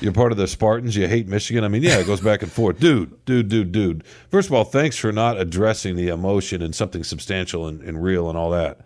you're 0.00 0.12
part 0.12 0.32
of 0.32 0.38
the 0.38 0.48
Spartans. 0.48 0.96
You 0.96 1.08
hate 1.08 1.28
Michigan. 1.28 1.62
I 1.62 1.68
mean, 1.68 1.82
yeah, 1.82 1.98
it 1.98 2.06
goes 2.06 2.20
back 2.20 2.42
and 2.42 2.50
forth, 2.50 2.80
dude, 2.80 3.24
dude, 3.26 3.48
dude, 3.48 3.72
dude. 3.72 3.81
First 4.30 4.48
of 4.48 4.54
all, 4.54 4.64
thanks 4.64 4.96
for 4.96 5.12
not 5.12 5.38
addressing 5.38 5.96
the 5.96 6.08
emotion 6.08 6.62
and 6.62 6.74
something 6.74 7.04
substantial 7.04 7.66
and, 7.66 7.80
and 7.82 8.02
real 8.02 8.28
and 8.28 8.36
all 8.38 8.50
that. 8.50 8.80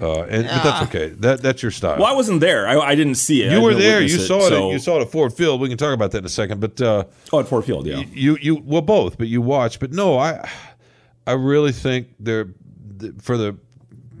Uh, 0.00 0.22
and 0.24 0.44
but 0.48 0.62
that's 0.64 0.82
okay. 0.88 1.08
That 1.10 1.40
that's 1.40 1.62
your 1.62 1.70
style. 1.70 1.98
well, 1.98 2.06
I 2.06 2.12
wasn't 2.16 2.40
there. 2.40 2.66
I, 2.66 2.78
I 2.80 2.94
didn't 2.96 3.14
see 3.14 3.42
it. 3.44 3.52
I 3.52 3.56
you 3.56 3.62
were 3.62 3.74
there. 3.74 4.00
witness 4.00 4.12
You 4.12 4.18
saw 4.26 4.38
it. 4.46 4.48
so- 4.48 4.68
at, 4.68 4.72
you 4.72 4.78
saw 4.80 4.98
it 4.98 5.02
at 5.02 5.10
Ford 5.12 5.32
Field. 5.32 5.60
We 5.60 5.68
can 5.68 5.78
talk 5.78 5.94
about 5.94 6.10
that 6.12 6.18
in 6.18 6.24
a 6.24 6.28
second. 6.28 6.60
But 6.60 6.80
uh, 6.80 7.04
Oh, 7.32 7.38
at 7.38 7.46
Ford 7.46 7.64
Field, 7.64 7.86
yeah. 7.86 8.02
you 8.12 8.36
you 8.40 8.56
well 8.64 8.82
both, 8.82 9.16
but 9.18 9.28
you 9.28 9.40
watched. 9.40 9.78
But 9.78 9.92
no, 9.92 10.18
I 10.18 10.48
I 11.28 11.32
really 11.32 11.70
think 11.72 12.08
they're 12.18 12.48
for 13.22 13.36
the 13.36 13.56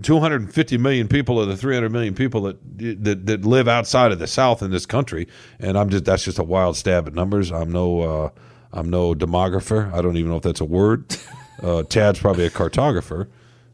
250 0.02 0.76
million 0.78 1.08
people 1.08 1.38
or 1.38 1.46
the 1.46 1.56
300 1.56 1.90
million 1.90 2.14
people 2.14 2.42
that 2.42 2.56
that 3.04 3.26
that 3.26 3.44
live 3.44 3.66
outside 3.66 4.12
of 4.12 4.18
the 4.18 4.26
South 4.28 4.62
in 4.62 4.70
this 4.70 4.86
country, 4.86 5.26
and 5.58 5.76
I'm 5.78 5.90
just 5.90 6.04
that's 6.04 6.24
just 6.24 6.38
a 6.38 6.44
wild 6.44 6.76
stab 6.76 7.08
at 7.08 7.14
numbers. 7.14 7.50
I'm 7.50 7.72
no 7.72 8.00
uh, 8.00 8.30
I'm 8.74 8.90
no 8.90 9.14
demographer. 9.14 9.90
I 9.94 10.02
don't 10.02 10.16
even 10.18 10.30
know 10.30 10.36
if 10.36 10.42
that's 10.42 10.60
a 10.60 10.64
word. 10.66 11.16
Uh, 11.62 11.82
Tad's 11.84 12.18
probably 12.18 12.44
a 12.44 12.50
cartographer, 12.50 13.28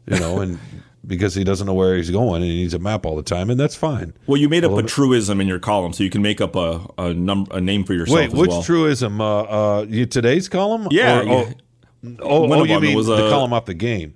you 0.05 0.17
know, 0.19 0.39
and 0.39 0.59
because 1.05 1.33
he 1.35 1.43
doesn't 1.43 1.65
know 1.67 1.73
where 1.73 1.97
he's 1.97 2.11
going 2.11 2.41
and 2.41 2.49
he 2.49 2.57
needs 2.61 2.73
a 2.75 2.79
map 2.79 3.05
all 3.07 3.17
the 3.17 3.23
time, 3.23 3.49
and 3.49 3.59
that's 3.59 3.75
fine. 3.75 4.13
Well, 4.27 4.37
you 4.39 4.47
made 4.47 4.63
up 4.63 4.71
a 4.77 4.83
truism 4.83 5.41
in 5.41 5.47
your 5.47 5.59
column, 5.59 5.91
so 5.91 6.03
you 6.03 6.09
can 6.11 6.21
make 6.21 6.39
up 6.39 6.55
a 6.55 6.85
a, 6.99 7.13
num- 7.13 7.47
a 7.51 7.59
name 7.59 7.83
for 7.83 7.93
yourself 7.93 8.17
Wait, 8.17 8.33
which 8.33 8.49
well. 8.51 8.61
truism? 8.63 9.19
Uh, 9.19 9.41
uh, 9.41 9.85
you, 9.89 10.05
today's 10.05 10.47
column? 10.47 10.87
Yeah, 10.91 11.19
Or- 11.21 11.23
yeah. 11.23 11.31
oh, 11.33 12.15
oh, 12.21 12.53
oh, 12.53 12.63
you 12.63 12.79
mean 12.79 12.95
was, 12.95 13.07
the 13.07 13.15
uh, 13.25 13.29
column 13.29 13.51
off 13.51 13.65
the 13.65 13.73
game? 13.73 14.13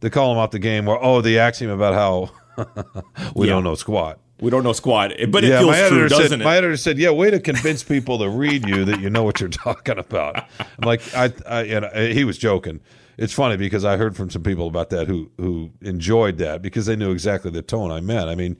The 0.00 0.08
column 0.10 0.38
off 0.38 0.50
the 0.50 0.58
game 0.58 0.86
where 0.86 0.98
oh, 1.00 1.20
the 1.20 1.38
axiom 1.38 1.70
about 1.70 1.94
how 1.94 2.30
we 3.36 3.46
Yeah. 3.46 3.52
don't 3.52 3.64
know 3.64 3.74
squat. 3.76 4.18
We 4.40 4.50
don't 4.50 4.62
know 4.62 4.72
squat, 4.72 5.12
but 5.30 5.42
it 5.42 5.48
yeah, 5.48 5.58
feels 5.58 5.70
my 5.72 5.88
true, 5.88 6.08
doesn't 6.08 6.28
said. 6.28 6.40
it? 6.40 6.44
My 6.44 6.56
editor 6.56 6.76
said, 6.76 6.98
"Yeah, 6.98 7.10
way 7.10 7.30
to 7.30 7.40
convince 7.40 7.82
people 7.82 8.18
to 8.18 8.28
read 8.28 8.68
you 8.68 8.84
that 8.84 9.00
you 9.00 9.10
know 9.10 9.24
what 9.24 9.40
you're 9.40 9.48
talking 9.66 9.98
about." 9.98 10.36
I'm 10.60 10.86
like, 10.86 11.02
I, 11.14 11.32
I, 11.46 11.62
you 11.62 11.80
know, 11.80 11.88
he 12.12 12.22
was 12.24 12.38
joking. 12.38 12.80
It's 13.16 13.32
funny 13.32 13.56
because 13.56 13.84
I 13.84 13.96
heard 13.96 14.16
from 14.16 14.30
some 14.30 14.44
people 14.44 14.68
about 14.68 14.90
that 14.90 15.08
who 15.08 15.30
who 15.38 15.70
enjoyed 15.80 16.38
that 16.38 16.62
because 16.62 16.86
they 16.86 16.94
knew 16.94 17.10
exactly 17.10 17.50
the 17.50 17.62
tone 17.62 17.90
I 17.90 18.00
meant. 18.00 18.28
I 18.28 18.36
mean, 18.36 18.56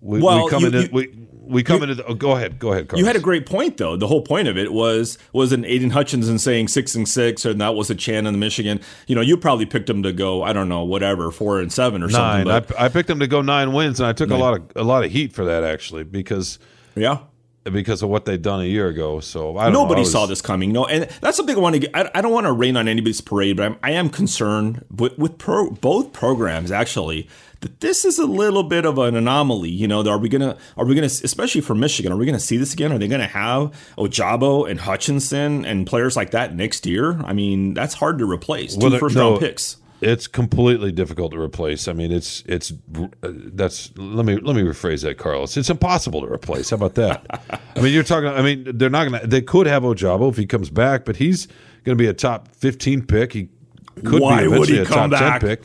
we, 0.00 0.20
Well, 0.20 0.44
we 0.46 0.50
come 0.50 0.62
you- 0.62 0.66
into 0.66 0.82
you- 0.82 0.88
we 0.90 1.08
we 1.46 1.62
come 1.62 1.82
into. 1.82 1.94
The, 1.96 2.06
oh, 2.06 2.14
go 2.14 2.32
ahead, 2.32 2.58
go 2.58 2.72
ahead, 2.72 2.88
Carlos. 2.88 3.00
you 3.00 3.06
had 3.06 3.16
a 3.16 3.20
great 3.20 3.46
point, 3.46 3.76
though. 3.76 3.96
The 3.96 4.06
whole 4.06 4.22
point 4.22 4.48
of 4.48 4.56
it 4.56 4.72
was 4.72 5.18
was 5.32 5.52
an 5.52 5.64
Aidan 5.64 5.90
Hutchinson 5.90 6.38
saying 6.38 6.68
six 6.68 6.94
and 6.94 7.08
six, 7.08 7.44
and 7.44 7.60
that 7.60 7.74
was 7.74 7.90
a 7.90 7.94
Chan 7.94 8.26
in 8.26 8.32
the 8.32 8.38
Michigan. 8.38 8.80
You 9.06 9.14
know, 9.14 9.20
you 9.20 9.36
probably 9.36 9.66
picked 9.66 9.88
him 9.88 10.02
to 10.02 10.12
go, 10.12 10.42
I 10.42 10.52
don't 10.52 10.68
know, 10.68 10.84
whatever, 10.84 11.30
four 11.30 11.60
and 11.60 11.72
seven 11.72 12.02
or 12.02 12.08
nine. 12.08 12.46
something. 12.46 12.66
But, 12.68 12.80
I, 12.80 12.86
I 12.86 12.88
picked 12.88 13.08
them 13.08 13.20
to 13.20 13.26
go 13.26 13.42
nine 13.42 13.72
wins, 13.72 14.00
and 14.00 14.06
I 14.06 14.12
took 14.12 14.30
a 14.30 14.36
lot 14.36 14.54
of 14.54 14.62
a 14.76 14.84
lot 14.84 15.04
of 15.04 15.10
heat 15.10 15.32
for 15.32 15.44
that 15.44 15.64
actually 15.64 16.04
because 16.04 16.58
yeah. 16.94 17.18
Because 17.72 18.02
of 18.02 18.08
what 18.08 18.24
they'd 18.24 18.42
done 18.42 18.60
a 18.60 18.64
year 18.64 18.88
ago. 18.88 19.20
So 19.20 19.56
I 19.56 19.64
don't 19.64 19.72
know, 19.72 19.82
Nobody 19.82 20.00
was- 20.02 20.12
saw 20.12 20.26
this 20.26 20.40
coming. 20.42 20.72
No, 20.72 20.84
and 20.86 21.04
that's 21.20 21.36
something 21.36 21.56
I 21.56 21.60
want 21.60 21.74
to 21.74 21.80
get. 21.80 21.90
I, 21.96 22.10
I 22.14 22.20
don't 22.20 22.32
want 22.32 22.46
to 22.46 22.52
rain 22.52 22.76
on 22.76 22.88
anybody's 22.88 23.20
parade, 23.20 23.56
but 23.56 23.66
I'm, 23.66 23.76
I 23.82 23.92
am 23.92 24.10
concerned 24.10 24.84
with, 24.94 25.16
with 25.18 25.38
pro, 25.38 25.70
both 25.70 26.12
programs 26.12 26.70
actually 26.70 27.28
that 27.60 27.80
this 27.80 28.04
is 28.04 28.18
a 28.18 28.26
little 28.26 28.62
bit 28.62 28.84
of 28.84 28.98
an 28.98 29.16
anomaly. 29.16 29.70
You 29.70 29.88
know, 29.88 30.06
are 30.06 30.18
we 30.18 30.28
gonna 30.28 30.58
are 30.76 30.84
we 30.84 30.94
gonna 30.94 31.06
especially 31.06 31.62
for 31.62 31.74
Michigan? 31.74 32.12
Are 32.12 32.16
we 32.16 32.26
gonna 32.26 32.38
see 32.38 32.58
this 32.58 32.74
again? 32.74 32.92
Are 32.92 32.98
they 32.98 33.08
gonna 33.08 33.26
have 33.26 33.72
Ojabo 33.96 34.68
and 34.70 34.78
Hutchinson 34.80 35.64
and 35.64 35.86
players 35.86 36.14
like 36.16 36.32
that 36.32 36.54
next 36.54 36.84
year? 36.84 37.18
I 37.24 37.32
mean, 37.32 37.72
that's 37.72 37.94
hard 37.94 38.18
to 38.18 38.30
replace. 38.30 38.76
Two 38.76 38.90
Well, 38.90 38.98
first 38.98 39.16
no, 39.16 39.30
round 39.30 39.40
picks. 39.40 39.78
It's 40.04 40.26
completely 40.26 40.92
difficult 40.92 41.32
to 41.32 41.40
replace. 41.40 41.88
I 41.88 41.94
mean, 41.94 42.12
it's 42.12 42.42
it's 42.46 42.72
uh, 42.96 43.06
that's 43.22 43.90
let 43.96 44.26
me 44.26 44.36
let 44.36 44.54
me 44.54 44.62
rephrase 44.62 45.02
that, 45.02 45.18
Carlos. 45.18 45.56
It's 45.56 45.70
impossible 45.70 46.20
to 46.20 46.32
replace. 46.32 46.70
How 46.70 46.76
about 46.76 46.94
that? 46.94 47.60
I 47.76 47.80
mean, 47.80 47.92
you're 47.92 48.04
talking. 48.04 48.28
I 48.28 48.42
mean, 48.42 48.64
they're 48.76 48.90
not 48.90 49.04
gonna. 49.04 49.26
They 49.26 49.40
could 49.42 49.66
have 49.66 49.82
Ojabo 49.82 50.30
if 50.30 50.36
he 50.36 50.46
comes 50.46 50.70
back, 50.70 51.04
but 51.04 51.16
he's 51.16 51.46
going 51.84 51.96
to 51.96 52.02
be 52.02 52.08
a 52.08 52.14
top 52.14 52.48
15 52.56 53.06
pick. 53.06 53.32
He 53.32 53.48
could 54.04 54.20
Why 54.20 54.42
be 54.42 54.48
would 54.48 54.68
he 54.68 54.78
a 54.78 54.84
come 54.84 55.10
top 55.10 55.20
back? 55.20 55.40
10 55.40 55.48
pick. 55.48 55.64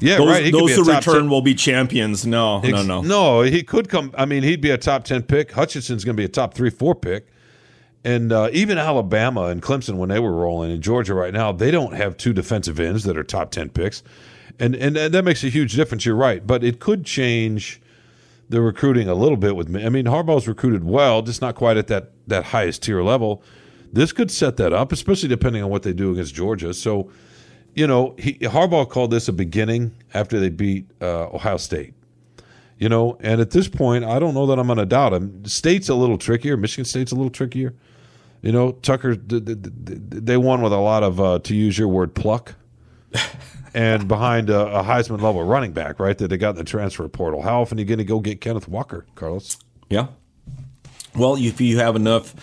Yeah, 0.00 0.18
Those, 0.18 0.28
right. 0.28 0.44
He 0.44 0.50
those 0.50 0.74
who 0.74 0.84
return 0.84 1.22
10 1.22 1.30
will 1.30 1.40
be 1.40 1.54
champions. 1.54 2.26
No, 2.26 2.60
no, 2.60 2.82
no. 2.82 3.00
No, 3.00 3.40
he 3.42 3.62
could 3.62 3.88
come. 3.88 4.12
I 4.16 4.26
mean, 4.26 4.42
he'd 4.42 4.60
be 4.60 4.70
a 4.70 4.78
top 4.78 5.04
10 5.04 5.22
pick. 5.22 5.52
Hutchinson's 5.52 6.04
going 6.04 6.16
to 6.16 6.20
be 6.20 6.24
a 6.24 6.28
top 6.28 6.54
three, 6.54 6.70
four 6.70 6.94
pick. 6.94 7.28
And 8.06 8.32
uh, 8.32 8.50
even 8.52 8.78
Alabama 8.78 9.46
and 9.46 9.60
Clemson, 9.60 9.96
when 9.96 10.10
they 10.10 10.20
were 10.20 10.32
rolling, 10.32 10.70
in 10.70 10.80
Georgia 10.80 11.12
right 11.12 11.34
now, 11.34 11.50
they 11.50 11.72
don't 11.72 11.92
have 11.92 12.16
two 12.16 12.32
defensive 12.32 12.78
ends 12.78 13.02
that 13.02 13.16
are 13.16 13.24
top 13.24 13.50
10 13.50 13.70
picks. 13.70 14.04
And, 14.60 14.76
and, 14.76 14.96
and 14.96 15.12
that 15.12 15.24
makes 15.24 15.42
a 15.42 15.48
huge 15.48 15.74
difference. 15.74 16.06
You're 16.06 16.14
right. 16.14 16.46
But 16.46 16.62
it 16.62 16.78
could 16.78 17.04
change 17.04 17.80
the 18.48 18.60
recruiting 18.60 19.08
a 19.08 19.14
little 19.14 19.36
bit 19.36 19.56
with 19.56 19.68
me. 19.68 19.84
I 19.84 19.88
mean, 19.88 20.04
Harbaugh's 20.04 20.46
recruited 20.46 20.84
well, 20.84 21.20
just 21.20 21.42
not 21.42 21.56
quite 21.56 21.76
at 21.76 21.88
that, 21.88 22.12
that 22.28 22.44
highest 22.44 22.84
tier 22.84 23.02
level. 23.02 23.42
This 23.92 24.12
could 24.12 24.30
set 24.30 24.56
that 24.58 24.72
up, 24.72 24.92
especially 24.92 25.28
depending 25.28 25.64
on 25.64 25.70
what 25.70 25.82
they 25.82 25.92
do 25.92 26.12
against 26.12 26.32
Georgia. 26.32 26.74
So, 26.74 27.10
you 27.74 27.88
know, 27.88 28.14
he, 28.20 28.34
Harbaugh 28.34 28.88
called 28.88 29.10
this 29.10 29.26
a 29.26 29.32
beginning 29.32 29.96
after 30.14 30.38
they 30.38 30.50
beat 30.50 30.86
uh, 31.02 31.26
Ohio 31.30 31.56
State. 31.56 31.94
You 32.78 32.88
know, 32.88 33.16
and 33.18 33.40
at 33.40 33.50
this 33.50 33.66
point, 33.66 34.04
I 34.04 34.20
don't 34.20 34.34
know 34.34 34.46
that 34.46 34.60
I'm 34.60 34.66
going 34.66 34.78
to 34.78 34.86
doubt 34.86 35.12
him. 35.12 35.44
State's 35.44 35.88
a 35.88 35.94
little 35.96 36.18
trickier. 36.18 36.56
Michigan 36.56 36.84
State's 36.84 37.10
a 37.10 37.16
little 37.16 37.30
trickier. 37.30 37.74
You 38.46 38.52
know, 38.52 38.70
Tucker, 38.70 39.16
th- 39.16 39.44
th- 39.44 39.60
th- 39.60 40.00
they 40.08 40.36
won 40.36 40.62
with 40.62 40.72
a 40.72 40.78
lot 40.78 41.02
of, 41.02 41.20
uh, 41.20 41.40
to 41.40 41.52
use 41.52 41.76
your 41.76 41.88
word, 41.88 42.14
pluck. 42.14 42.54
and 43.74 44.06
behind 44.06 44.50
a, 44.50 44.68
a 44.68 44.84
Heisman 44.84 45.20
level 45.20 45.42
running 45.42 45.72
back, 45.72 45.98
right, 45.98 46.16
that 46.16 46.28
they 46.28 46.36
got 46.36 46.50
in 46.50 46.54
the 46.54 46.62
transfer 46.62 47.08
portal. 47.08 47.42
How 47.42 47.62
often 47.62 47.76
are 47.76 47.80
you 47.80 47.84
going 47.84 47.98
to 47.98 48.04
go 48.04 48.20
get 48.20 48.40
Kenneth 48.40 48.68
Walker, 48.68 49.04
Carlos? 49.16 49.58
Yeah. 49.90 50.06
Well, 51.16 51.34
if 51.34 51.60
you 51.60 51.80
have 51.80 51.96
enough, 51.96 52.36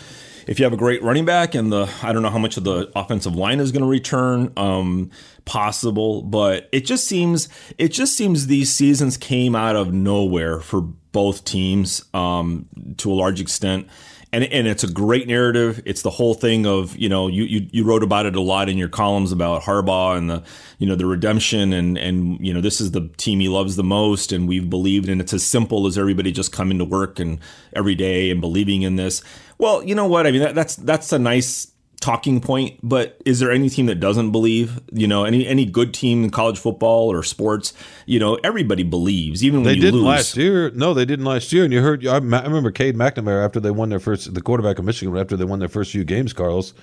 if 0.46 0.60
you 0.60 0.66
have 0.66 0.74
a 0.74 0.78
great 0.78 1.02
running 1.02 1.24
back 1.24 1.56
and 1.56 1.72
the, 1.72 1.90
I 2.02 2.12
don't 2.12 2.22
know 2.22 2.30
how 2.30 2.38
much 2.38 2.58
of 2.58 2.66
the 2.66 2.92
offensive 2.98 3.38
line 3.38 3.62
is 3.62 3.72
going 3.72 3.84
to 3.84 3.88
return, 3.88 4.52
um, 4.58 5.10
possible, 5.46 6.22
but 6.22 6.68
it 6.74 6.82
just 6.82 7.08
seems, 7.08 7.48
it 7.78 7.94
just 7.94 8.18
seems 8.18 8.48
these 8.48 8.74
seasons 8.74 9.16
came 9.16 9.56
out 9.56 9.78
of 9.78 9.94
nowhere 9.94 10.60
for 10.60 10.82
both 10.82 11.46
teams, 11.46 12.04
um, 12.14 12.68
to 12.98 13.10
a 13.10 13.16
large 13.16 13.40
extent. 13.40 13.88
And, 14.34 14.44
and 14.46 14.68
it's 14.68 14.84
a 14.84 14.92
great 14.92 15.28
narrative. 15.28 15.84
It's 15.86 16.02
the 16.02 16.10
whole 16.10 16.34
thing 16.34 16.66
of 16.66 16.98
you 16.98 17.08
know 17.08 17.28
you, 17.28 17.44
you 17.44 17.68
you 17.72 17.84
wrote 17.84 18.02
about 18.02 18.26
it 18.26 18.36
a 18.36 18.42
lot 18.42 18.68
in 18.68 18.80
your 18.80 18.90
columns 18.90 19.32
about 19.32 19.62
Harbaugh 19.62 20.18
and 20.18 20.28
the 20.28 20.44
you 20.80 20.88
know 20.88 20.96
the 20.96 21.06
redemption 21.06 21.72
and 21.72 22.00
and 22.00 22.44
you 22.46 22.52
know 22.52 22.60
this 22.60 22.82
is 22.82 22.92
the 22.92 23.10
team 23.18 23.40
he 23.40 23.48
loves 23.48 23.76
the 23.76 23.84
most 23.84 24.32
and 24.32 24.48
we've 24.48 24.72
believed 24.72 25.08
and 25.08 25.22
it's 25.22 25.34
as 25.34 25.44
simple 25.44 25.86
as 25.86 26.00
everybody 26.00 26.32
just 26.32 26.52
coming 26.52 26.80
to 26.80 26.86
work 26.86 27.20
and 27.20 27.40
every 27.74 27.94
day 27.94 28.32
and 28.32 28.42
believing 28.42 28.82
in 28.82 28.96
this. 28.96 29.22
Well, 29.60 29.84
you 29.84 29.94
know 29.94 30.08
what 30.08 30.26
I 30.26 30.32
mean 30.32 30.42
that, 30.42 30.56
that's 30.56 30.78
that's 30.78 31.14
a 31.14 31.20
nice 31.20 31.73
talking 32.04 32.42
point, 32.42 32.78
but 32.84 33.18
is 33.26 33.40
there 33.40 33.50
any 33.50 33.70
team 33.70 33.86
that 33.86 34.00
doesn't 34.02 34.32
believe? 34.32 34.82
You 34.92 35.08
know, 35.08 35.24
any 35.24 35.48
any 35.48 35.66
good 35.66 35.94
team 35.94 36.24
in 36.24 36.30
college 36.30 36.60
football 36.60 37.12
or 37.12 37.24
sports, 37.24 37.74
you 38.06 38.20
know, 38.20 38.36
everybody 38.44 38.84
believes, 38.84 39.44
even 39.44 39.62
when 39.62 39.68
They 39.70 39.76
you 39.76 39.82
didn't 39.82 40.02
lose. 40.02 40.08
last 40.08 40.38
year. 40.38 40.70
No, 40.72 40.94
they 40.94 41.06
didn't 41.06 41.26
last 41.26 41.54
year. 41.54 41.64
And 41.64 41.72
you 41.72 41.82
heard, 41.82 42.06
I, 42.06 42.16
I 42.16 42.18
remember 42.18 42.72
Cade 42.72 42.96
McNamara 42.96 43.46
after 43.46 43.60
they 43.60 43.72
won 43.72 43.88
their 43.90 44.02
first, 44.02 44.34
the 44.34 44.42
quarterback 44.42 44.78
of 44.80 44.86
Michigan, 44.86 45.18
after 45.18 45.38
they 45.38 45.46
won 45.46 45.60
their 45.60 45.70
first 45.70 45.92
few 45.92 46.04
games, 46.04 46.34
Carlos, 46.34 46.74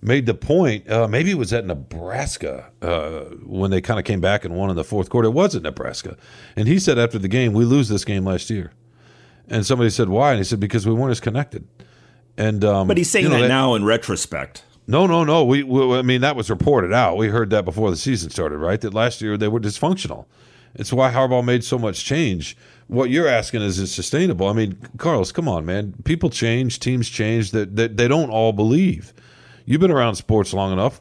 made 0.00 0.24
the 0.24 0.34
point. 0.34 0.90
Uh, 0.90 1.06
maybe 1.06 1.30
it 1.30 1.38
was 1.38 1.52
at 1.52 1.66
Nebraska 1.66 2.70
uh, 2.80 3.20
when 3.44 3.70
they 3.70 3.80
kind 3.82 3.98
of 3.98 4.06
came 4.06 4.20
back 4.22 4.44
and 4.44 4.56
won 4.56 4.70
in 4.70 4.76
the 4.76 4.84
fourth 4.84 5.10
quarter. 5.10 5.28
It 5.28 5.32
was 5.32 5.54
at 5.54 5.62
Nebraska. 5.62 6.16
And 6.56 6.66
he 6.66 6.78
said 6.78 6.98
after 6.98 7.18
the 7.18 7.28
game, 7.28 7.52
we 7.52 7.64
lose 7.64 7.88
this 7.88 8.04
game 8.04 8.24
last 8.24 8.48
year. 8.48 8.72
And 9.48 9.64
somebody 9.64 9.90
said, 9.90 10.08
why? 10.08 10.30
And 10.30 10.38
he 10.38 10.44
said, 10.44 10.60
because 10.60 10.86
we 10.86 10.94
weren't 10.94 11.12
as 11.12 11.20
connected. 11.20 11.68
And 12.36 12.64
um, 12.64 12.88
But 12.88 12.98
he's 12.98 13.10
saying 13.10 13.26
you 13.26 13.30
know, 13.30 13.42
that 13.42 13.48
now 13.48 13.74
in 13.74 13.84
retrospect. 13.84 14.64
No, 14.86 15.06
no, 15.06 15.24
no. 15.24 15.44
We, 15.44 15.62
we, 15.62 15.98
I 15.98 16.02
mean, 16.02 16.20
that 16.20 16.36
was 16.36 16.48
reported 16.48 16.92
out. 16.92 17.16
We 17.16 17.28
heard 17.28 17.50
that 17.50 17.64
before 17.64 17.90
the 17.90 17.96
season 17.96 18.30
started, 18.30 18.58
right? 18.58 18.80
That 18.80 18.94
last 18.94 19.20
year 19.20 19.36
they 19.36 19.48
were 19.48 19.60
dysfunctional. 19.60 20.26
It's 20.74 20.92
why 20.92 21.10
Harbaugh 21.10 21.44
made 21.44 21.64
so 21.64 21.78
much 21.78 22.04
change. 22.04 22.56
What 22.86 23.10
you're 23.10 23.26
asking 23.26 23.62
is, 23.62 23.78
is 23.78 23.92
sustainable? 23.92 24.46
I 24.46 24.52
mean, 24.52 24.78
Carlos, 24.98 25.32
come 25.32 25.48
on, 25.48 25.64
man. 25.64 25.94
People 26.04 26.30
change, 26.30 26.78
teams 26.78 27.08
change. 27.08 27.50
That 27.50 27.76
that 27.76 27.96
they 27.96 28.06
don't 28.06 28.30
all 28.30 28.52
believe. 28.52 29.12
You've 29.64 29.80
been 29.80 29.90
around 29.90 30.14
sports 30.14 30.52
long 30.52 30.72
enough. 30.72 31.00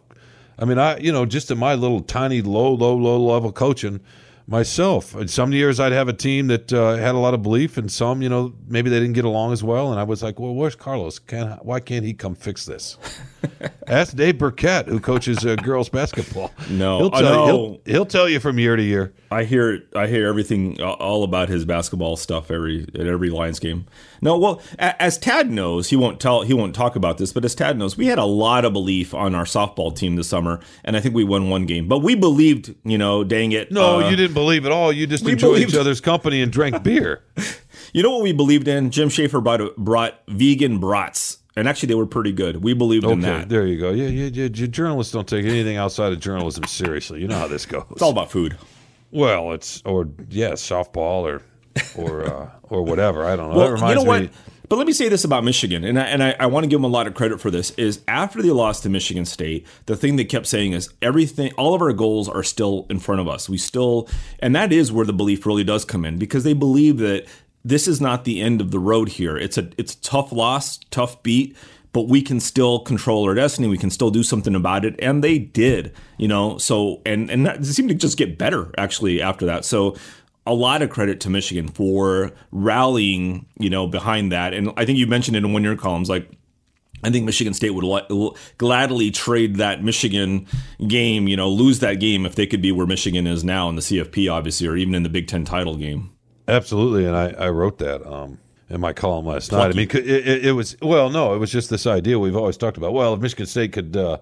I 0.58 0.66
mean, 0.66 0.80
I, 0.80 0.98
you 0.98 1.12
know, 1.12 1.26
just 1.26 1.52
in 1.52 1.58
my 1.58 1.76
little 1.76 2.00
tiny, 2.00 2.42
low, 2.42 2.74
low, 2.74 2.96
low 2.96 3.22
level 3.22 3.52
coaching 3.52 4.00
myself. 4.48 5.16
And 5.16 5.30
some 5.30 5.52
years 5.52 5.80
I'd 5.80 5.92
have 5.92 6.08
a 6.08 6.14
team 6.14 6.48
that 6.48 6.72
uh, 6.72 6.96
had 6.96 7.16
a 7.16 7.18
lot 7.18 7.34
of 7.34 7.42
belief, 7.42 7.78
and 7.78 7.92
some, 7.92 8.22
you 8.22 8.30
know, 8.30 8.54
maybe 8.68 8.90
they 8.90 9.00
didn't 9.00 9.14
get 9.14 9.26
along 9.26 9.54
as 9.54 9.64
well. 9.64 9.92
And 9.92 10.00
I 10.00 10.04
was 10.04 10.22
like, 10.24 10.40
well, 10.40 10.54
where's 10.54 10.76
Carlos? 10.76 11.20
Can 11.20 11.52
why 11.62 11.80
can't 11.80 12.06
he 12.06 12.14
come 12.14 12.36
fix 12.36 12.66
this? 12.66 12.98
Ask 13.88 14.16
Dave 14.16 14.38
Birkett, 14.38 14.88
who 14.88 15.00
coaches 15.00 15.46
uh, 15.46 15.56
girls 15.56 15.90
basketball. 15.90 16.52
No, 16.70 17.00
he'll 17.00 17.12
tell, 17.12 17.22
you, 17.24 17.46
he'll, 17.46 17.82
he'll 17.86 18.06
tell 18.06 18.28
you 18.30 18.40
from 18.40 18.60
year 18.60 18.76
to 18.76 18.84
year. 18.84 19.14
I 19.32 19.44
hear 19.44 19.84
I 19.96 20.08
hear 20.08 20.28
everything 20.28 20.82
all 20.82 21.24
about 21.24 21.50
his 21.50 21.66
basketball 21.66 22.16
stuff 22.16 22.50
every 22.52 22.84
at 22.96 23.08
every 23.08 23.30
Lions 23.30 23.60
game. 23.60 23.86
No, 24.22 24.38
well, 24.38 24.62
as 24.80 25.18
Tad 25.18 25.52
knows, 25.52 25.90
he 25.90 25.96
won't 25.96 26.20
tell 26.20 26.42
he 26.44 26.54
won't 26.54 26.74
talk 26.74 26.96
about 26.96 27.18
this, 27.18 27.34
but 27.34 27.44
as 27.44 27.54
Tad 27.54 27.78
knows, 27.78 27.98
we 27.98 28.08
had 28.08 28.18
a 28.18 28.26
lot 28.26 28.66
of 28.66 28.74
belief 28.74 29.14
on 29.14 29.36
our 29.36 29.44
softball 29.46 29.96
team 29.96 30.16
this 30.16 30.30
summer, 30.30 30.60
and 30.84 30.96
I 30.96 31.00
think 31.00 31.14
we 31.16 31.24
won 31.24 31.50
one 31.50 31.66
game. 31.66 31.88
But 31.88 32.00
we 32.00 32.16
believed, 32.16 32.74
you 32.84 32.98
know, 32.98 33.24
dang 33.24 33.52
it. 33.52 33.72
No, 33.72 34.02
uh, 34.02 34.10
you 34.10 34.16
didn't 34.16 34.34
believe 34.34 34.66
at 34.66 34.72
all. 34.72 34.92
You 34.92 35.06
just 35.08 35.28
enjoyed 35.28 35.40
believed- 35.56 35.72
each 35.72 35.78
other's 35.80 36.02
company 36.02 36.42
and 36.42 36.52
drank 36.52 36.84
beer. 36.84 37.24
You 37.94 38.04
know 38.04 38.12
what 38.12 38.24
we 38.24 38.34
believed 38.34 38.68
in? 38.68 38.92
Jim 38.92 39.08
Schaefer 39.08 39.40
brought 39.40 39.74
brought 39.78 40.22
vegan 40.28 40.80
brats, 40.80 41.38
and 41.56 41.68
actually 41.68 41.88
they 41.88 41.96
were 41.96 42.06
pretty 42.06 42.32
good. 42.32 42.64
We 42.64 42.74
believed 42.74 43.06
in 43.06 43.22
that. 43.22 43.50
there 43.50 43.66
you 43.66 43.80
go. 43.80 43.92
Yeah, 43.92 44.08
yeah, 44.08 44.30
yeah. 44.34 44.48
Journalists 44.68 45.14
don't 45.14 45.28
take 45.28 45.46
anything 45.46 45.78
outside 45.78 46.12
of 46.14 46.20
journalism 46.20 46.66
seriously. 46.66 47.22
You 47.22 47.28
know 47.28 47.38
how 47.40 47.48
this 47.48 47.66
goes. 47.66 47.86
It's 47.92 48.02
all 48.02 48.12
about 48.12 48.32
food. 48.32 48.58
Well, 49.12 49.54
it's 49.54 49.82
or 49.86 50.10
yeah, 50.30 50.52
softball 50.52 51.24
or 51.24 51.42
or 51.96 52.24
uh, 52.24 52.50
or 52.64 52.84
whatever. 52.84 53.26
I 53.26 53.36
don't 53.36 53.50
know. 53.52 53.60
that 53.60 53.66
Well, 53.66 53.72
reminds 53.74 54.00
you 54.00 54.04
know 54.06 54.10
what? 54.10 54.22
me. 54.24 54.30
But 54.68 54.78
let 54.78 54.88
me 54.88 54.94
say 54.94 55.10
this 55.10 55.24
about 55.24 55.44
Michigan, 55.44 55.84
and 55.84 56.00
I, 56.00 56.04
and 56.06 56.24
I, 56.24 56.36
I 56.40 56.46
want 56.48 56.64
to 56.64 56.68
give 56.68 56.78
them 56.78 56.86
a 56.86 56.94
lot 56.94 57.06
of 57.06 57.14
credit 57.14 57.40
for 57.40 57.52
this. 57.52 57.70
Is 57.72 58.02
after 58.08 58.42
they 58.42 58.50
lost 58.50 58.82
to 58.82 58.90
Michigan 58.90 59.24
State, 59.24 59.68
the 59.86 59.96
thing 59.96 60.16
they 60.16 60.26
kept 60.26 60.48
saying 60.48 60.72
is 60.74 60.90
everything, 61.04 61.54
all 61.54 61.76
of 61.76 61.84
our 61.84 61.94
goals 61.94 62.28
are 62.28 62.42
still 62.42 62.88
in 62.90 62.98
front 62.98 63.22
of 63.22 63.28
us. 63.28 63.48
We 63.48 63.60
still, 63.60 64.10
and 64.40 64.56
that 64.56 64.74
is 64.74 64.92
where 64.92 65.06
the 65.06 65.14
belief 65.14 65.46
really 65.46 65.64
does 65.64 65.86
come 65.86 66.04
in 66.04 66.18
because 66.18 66.44
they 66.44 66.54
believe 66.54 66.98
that 66.98 67.28
this 67.66 67.88
is 67.88 68.00
not 68.00 68.24
the 68.24 68.40
end 68.40 68.62
of 68.62 68.70
the 68.70 68.80
road 68.80 69.10
here. 69.10 69.36
It's 69.36 69.58
a 69.58 69.70
it's 69.78 69.96
a 69.96 70.02
tough 70.02 70.32
loss, 70.32 70.78
tough 70.92 71.22
beat, 71.24 71.58
but 71.92 72.08
we 72.08 72.22
can 72.22 72.40
still 72.40 72.80
control 72.80 73.24
our 73.26 73.34
destiny. 73.34 73.68
We 73.68 73.80
can 73.80 73.90
still 73.90 74.12
do 74.12 74.22
something 74.22 74.54
about 74.54 74.86
it, 74.86 74.96
and 75.00 75.24
they 75.24 75.40
did. 75.40 75.92
You 76.18 76.28
know, 76.28 76.60
so 76.60 77.02
and 77.06 77.30
and 77.32 77.46
that, 77.48 77.66
seemed 77.66 77.90
to 77.90 77.96
just 77.96 78.18
get 78.18 78.38
better 78.38 78.72
actually 78.78 79.20
after 79.20 79.48
that. 79.48 79.66
So 79.66 79.98
a 80.46 80.54
lot 80.54 80.84
of 80.84 80.92
credit 80.92 81.20
to 81.22 81.30
Michigan 81.32 81.68
for 81.68 82.32
rallying, 82.52 83.48
you 83.58 83.72
know, 83.72 83.88
behind 83.88 84.32
that. 84.32 84.54
And 84.54 84.72
I 84.78 84.86
think 84.86 85.00
you 85.00 85.08
mentioned 85.08 85.36
it 85.36 85.44
in 85.44 85.52
one 85.52 85.64
of 85.64 85.66
your 85.66 85.76
columns, 85.76 86.10
like. 86.10 86.30
I 87.04 87.12
think 87.12 87.26
Michigan 87.26 87.54
State 87.54 87.72
would 87.72 88.34
gladly 88.58 89.12
trade 89.12 89.58
that 89.58 89.84
Michigan 89.84 90.48
game, 90.88 91.28
you 91.28 91.38
know, 91.38 91.50
lose 91.50 91.80
that 91.80 91.96
game 91.96 92.26
if 92.26 92.34
they 92.34 92.48
could 92.48 92.64
be 92.64 92.72
where 92.72 92.88
Michigan 92.88 93.28
is 93.28 93.44
now 93.44 93.70
in 93.70 93.76
the 93.76 93.82
CFP, 93.82 94.32
obviously, 94.32 94.66
or 94.66 94.76
even 94.76 94.96
in 94.96 95.04
the 95.04 95.10
Big 95.10 95.28
Ten 95.28 95.46
title 95.46 95.76
game. 95.76 96.15
Absolutely, 96.48 97.06
and 97.06 97.16
I, 97.16 97.30
I 97.30 97.50
wrote 97.50 97.80
that 97.80 98.06
um, 98.06 98.38
in 98.70 98.80
my 98.80 98.94
column 98.94 99.26
last 99.26 99.52
night. 99.52 99.70
I 99.70 99.74
mean, 99.74 99.90
it, 99.90 99.96
it, 100.06 100.46
it 100.46 100.52
was 100.52 100.78
well, 100.82 101.10
no, 101.10 101.34
it 101.34 101.40
was 101.40 101.52
just 101.52 101.70
this 101.70 101.88
idea 101.88 102.20
we've 102.20 102.36
always 102.36 102.58
talked 102.58 102.78
about. 102.78 102.94
Well, 102.94 103.14
if 103.14 103.20
Michigan 103.20 103.46
State 103.48 103.74
could 103.74 103.98
uh, 103.98 104.18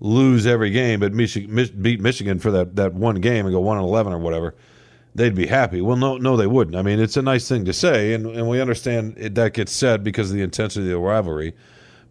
lose 0.00 0.46
every 0.46 0.70
game, 0.70 1.00
but 1.00 1.12
Michigan 1.12 1.54
Mich- 1.54 1.80
beat 1.80 2.00
Michigan 2.00 2.38
for 2.38 2.50
that, 2.50 2.76
that 2.76 2.92
one 2.92 3.16
game 3.16 3.46
and 3.46 3.54
go 3.54 3.60
one 3.60 3.78
and 3.78 3.86
eleven 3.86 4.12
or 4.12 4.18
whatever, 4.18 4.54
they'd 5.14 5.34
be 5.34 5.46
happy. 5.46 5.80
Well, 5.80 5.96
no, 5.96 6.18
no, 6.18 6.36
they 6.36 6.46
wouldn't. 6.46 6.76
I 6.76 6.82
mean, 6.82 7.00
it's 7.00 7.16
a 7.16 7.22
nice 7.22 7.48
thing 7.48 7.64
to 7.64 7.72
say, 7.72 8.12
and, 8.12 8.26
and 8.26 8.48
we 8.48 8.60
understand 8.60 9.14
it, 9.16 9.34
that 9.36 9.54
gets 9.54 9.72
said 9.72 10.04
because 10.04 10.30
of 10.30 10.36
the 10.36 10.42
intensity 10.42 10.86
of 10.86 10.90
the 10.90 10.98
rivalry. 10.98 11.54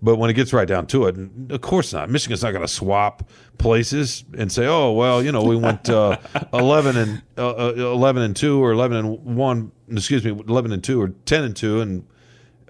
But 0.03 0.15
when 0.15 0.29
it 0.31 0.33
gets 0.33 0.51
right 0.51 0.67
down 0.67 0.87
to 0.87 1.05
it, 1.05 1.15
of 1.51 1.61
course 1.61 1.93
not. 1.93 2.09
Michigan's 2.09 2.41
not 2.41 2.51
going 2.51 2.63
to 2.63 2.67
swap 2.67 3.29
places 3.59 4.23
and 4.37 4.51
say, 4.51 4.65
"Oh, 4.65 4.93
well, 4.93 5.21
you 5.23 5.31
know, 5.31 5.43
we 5.43 5.55
went 5.55 5.89
uh, 5.89 6.17
eleven 6.53 6.97
and 6.97 7.21
uh, 7.37 7.49
uh, 7.49 7.73
eleven 7.75 8.23
and 8.23 8.35
two, 8.35 8.63
or 8.63 8.71
eleven 8.71 8.97
and 8.97 9.23
one. 9.35 9.71
Excuse 9.91 10.23
me, 10.25 10.31
eleven 10.31 10.71
and 10.71 10.83
two, 10.83 10.99
or 11.01 11.09
ten 11.25 11.43
and 11.43 11.55
two, 11.55 11.81
and 11.81 12.07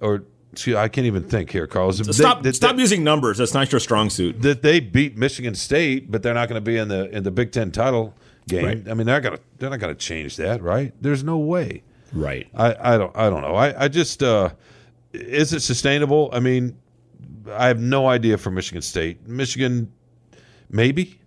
or 0.02 0.24
excuse, 0.52 0.76
I 0.76 0.90
can't 0.90 1.08
even 1.08 1.24
think 1.24 1.52
here, 1.52 1.68
Carlos. 1.68 2.00
They- 2.00 2.12
Stop, 2.12 2.44
they- 2.44 2.52
stop 2.52 2.76
they- 2.76 2.82
using 2.82 3.04
numbers. 3.06 3.38
That's 3.38 3.54
not 3.54 3.72
your 3.72 3.80
strong 3.80 4.10
suit. 4.10 4.42
that 4.42 4.62
they 4.62 4.82
beat 4.82 5.18
Michigan 5.18 5.56
State, 5.56 6.12
but 6.12 6.24
they're 6.24 6.34
not 6.34 6.50
going 6.50 6.62
to 6.62 6.66
be 6.66 6.76
in 6.76 6.90
the 6.90 7.10
in 7.16 7.24
the 7.24 7.32
Big 7.32 7.54
Ten 7.54 7.72
title 7.72 8.14
game. 8.50 8.66
Right. 8.66 8.90
I 8.90 8.94
mean, 8.94 9.08
they're 9.08 9.22
gonna 9.22 9.40
they're 9.58 9.70
not 9.70 9.80
going 9.80 9.96
to 9.96 10.00
change 10.00 10.36
that, 10.36 10.62
right? 10.62 10.94
There's 11.00 11.24
no 11.24 11.38
way. 11.38 11.84
Right. 12.12 12.50
I, 12.54 12.96
I 12.96 12.98
don't 12.98 13.16
I 13.16 13.30
don't 13.30 13.42
know. 13.42 13.56
I 13.56 13.86
I 13.86 13.88
just 13.88 14.22
uh, 14.22 14.50
is 15.14 15.54
it 15.54 15.62
sustainable? 15.62 16.30
I 16.34 16.42
mean, 16.42 16.78
I 17.50 17.68
have 17.68 17.80
no 17.80 18.08
idea 18.08 18.38
for 18.38 18.52
Michigan 18.52 18.82
State. 18.82 19.28
Michigan, 19.28 19.92
maybe, 20.70 21.20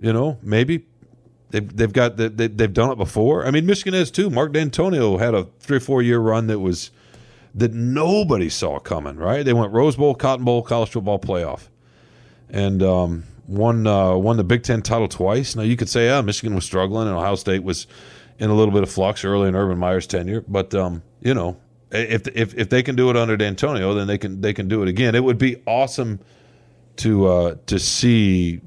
you 0.00 0.12
know, 0.12 0.38
maybe 0.42 0.86
They've 1.54 1.76
they've 1.76 1.92
got 1.92 2.16
the, 2.16 2.28
they, 2.28 2.48
they've 2.48 2.72
done 2.72 2.90
it 2.90 2.96
before. 2.96 3.46
I 3.46 3.52
mean, 3.52 3.64
Michigan 3.64 3.94
has 3.94 4.10
too. 4.10 4.28
Mark 4.28 4.52
Dantonio 4.52 5.20
had 5.20 5.34
a 5.34 5.46
three 5.60 5.76
or 5.76 5.80
four 5.80 6.02
year 6.02 6.18
run 6.18 6.48
that 6.48 6.58
was 6.58 6.90
that 7.54 7.72
nobody 7.72 8.48
saw 8.48 8.80
coming. 8.80 9.18
Right? 9.18 9.44
They 9.44 9.52
went 9.52 9.72
Rose 9.72 9.94
Bowl, 9.94 10.16
Cotton 10.16 10.44
Bowl, 10.44 10.62
college 10.62 10.90
football 10.90 11.20
playoff, 11.20 11.68
and 12.50 12.82
um, 12.82 13.22
won 13.46 13.86
uh, 13.86 14.16
won 14.16 14.36
the 14.36 14.42
Big 14.42 14.64
Ten 14.64 14.82
title 14.82 15.06
twice. 15.06 15.54
Now 15.54 15.62
you 15.62 15.76
could 15.76 15.88
say, 15.88 16.06
yeah, 16.06 16.20
Michigan 16.22 16.56
was 16.56 16.64
struggling, 16.64 17.06
and 17.06 17.16
Ohio 17.16 17.36
State 17.36 17.62
was 17.62 17.86
in 18.40 18.50
a 18.50 18.54
little 18.54 18.74
bit 18.74 18.82
of 18.82 18.90
flux 18.90 19.24
early 19.24 19.46
in 19.46 19.54
Urban 19.54 19.78
Meyer's 19.78 20.08
tenure. 20.08 20.40
But 20.48 20.74
um, 20.74 21.04
you 21.20 21.34
know, 21.34 21.56
if 21.94 22.26
if 22.28 22.54
if 22.54 22.68
they 22.68 22.82
can 22.82 22.96
do 22.96 23.10
it 23.10 23.16
under 23.16 23.36
Dantonio, 23.36 23.94
then 23.94 24.06
they 24.06 24.18
can 24.18 24.40
they 24.40 24.52
can 24.52 24.68
do 24.68 24.82
it 24.82 24.88
again. 24.88 25.14
It 25.14 25.24
would 25.24 25.38
be 25.38 25.62
awesome 25.66 26.20
to 26.96 27.26
uh, 27.26 27.56
to 27.66 27.78
see 27.78 28.60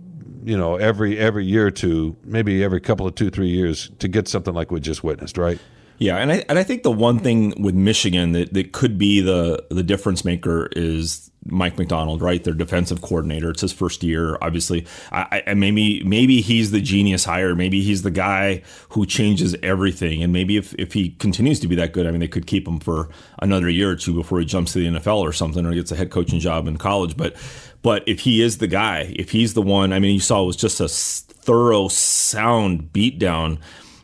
you 0.44 0.58
know 0.58 0.76
every 0.76 1.18
every 1.18 1.46
year 1.46 1.72
two, 1.72 2.16
maybe 2.24 2.64
every 2.64 2.80
couple 2.80 3.06
of 3.06 3.16
two 3.16 3.30
three 3.30 3.50
years, 3.50 3.92
to 4.00 4.08
get 4.08 4.28
something 4.28 4.54
like 4.54 4.72
we 4.72 4.80
just 4.80 5.04
witnessed, 5.04 5.38
right? 5.38 5.60
Yeah, 6.00 6.18
and 6.18 6.32
I 6.32 6.46
and 6.48 6.60
I 6.60 6.64
think 6.64 6.84
the 6.84 6.92
one 6.92 7.20
thing 7.20 7.62
with 7.62 7.76
Michigan 7.76 8.32
that, 8.34 8.54
that 8.54 8.72
could 8.72 8.98
be 8.98 9.20
the 9.22 9.66
the 9.70 9.84
difference 9.84 10.24
maker 10.24 10.70
is 10.74 11.32
Mike 11.50 11.77
Macdonald, 11.77 12.22
right? 12.22 12.44
Their 12.44 12.54
defensive 12.54 13.01
coordinator. 13.01 13.50
It's 13.50 13.62
his 13.62 13.74
first 13.74 14.04
year, 14.04 14.38
obviously. 14.42 14.86
I, 15.12 15.44
I 15.48 15.54
maybe 15.54 16.04
maybe 16.04 16.42
he's 16.42 16.72
the 16.72 16.82
genius 16.82 17.25
hire. 17.25 17.56
Maybe 17.56 17.82
he's 17.82 18.01
the 18.01 18.12
guy 18.12 18.63
who 18.89 19.06
changes 19.06 19.56
everything. 19.63 20.24
And 20.24 20.34
maybe 20.34 20.58
if, 20.58 20.74
if 20.75 20.94
he 20.94 21.12
continues 21.12 21.60
to 21.62 21.68
be 21.68 21.75
that 21.75 21.94
good, 21.94 22.08
I 22.08 22.12
mean, 22.12 22.20
they 22.20 22.27
could 22.27 22.48
keep 22.48 22.68
him 22.68 22.80
for 22.80 23.10
another 23.39 23.70
year 23.70 23.92
or 23.92 23.96
two 23.96 24.13
before 24.13 24.39
he 24.39 24.46
jumps 24.46 24.74
to 24.74 24.80
the 24.80 25.00
NFL 25.00 25.20
or 25.20 25.34
something, 25.34 25.66
or 25.66 25.74
gets 25.74 25.92
a 25.92 25.96
head 25.96 26.12
coaching 26.12 26.39
job 26.39 26.68
in 26.68 26.77
college. 26.77 27.18
But 27.18 27.36
but 27.82 28.04
if 28.08 28.22
he 28.22 28.42
is 28.42 28.58
the 28.58 28.68
guy, 28.68 29.13
if 29.18 29.32
he's 29.32 29.54
the 29.54 29.62
one, 29.62 29.94
I 29.94 30.00
mean, 30.00 30.13
you 30.13 30.20
saw 30.20 30.44
it 30.44 30.48
was 30.48 30.56
just 30.56 30.80
a 30.80 30.88
thorough, 30.88 31.88
sound 31.88 32.92
beatdown 32.94 33.60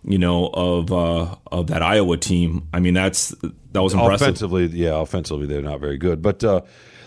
you 0.05 0.17
know, 0.17 0.49
of 0.53 0.91
uh, 0.91 1.35
of 1.51 1.67
that 1.67 1.81
Iowa 1.81 2.17
team. 2.17 2.67
I 2.73 2.79
mean, 2.79 2.93
that's 2.93 3.29
that 3.71 3.81
was 3.81 3.93
impressive. 3.93 4.27
Offensively, 4.27 4.65
yeah, 4.67 4.99
offensively 4.99 5.47
they're 5.47 5.61
not 5.61 5.79
very 5.79 5.97
good. 5.97 6.21
But 6.21 6.43
uh, 6.43 6.61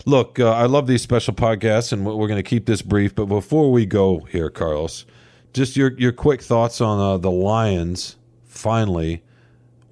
look, 0.07 0.39
uh, 0.39 0.51
I 0.51 0.65
love 0.65 0.87
these 0.87 1.01
special 1.03 1.35
podcasts, 1.35 1.91
and 1.93 2.03
we're 2.05 2.27
going 2.27 2.41
to 2.41 2.49
keep 2.49 2.65
this 2.65 2.81
brief. 2.81 3.13
But 3.13 3.25
before 3.25 3.71
we 3.71 3.85
go 3.85 4.21
here, 4.21 4.49
Carlos, 4.49 5.05
just 5.53 5.77
your 5.77 5.93
your 5.99 6.11
quick 6.11 6.41
thoughts 6.41 6.81
on 6.81 6.99
uh, 6.99 7.17
the 7.17 7.29
Lions 7.29 8.15
finally 8.45 9.21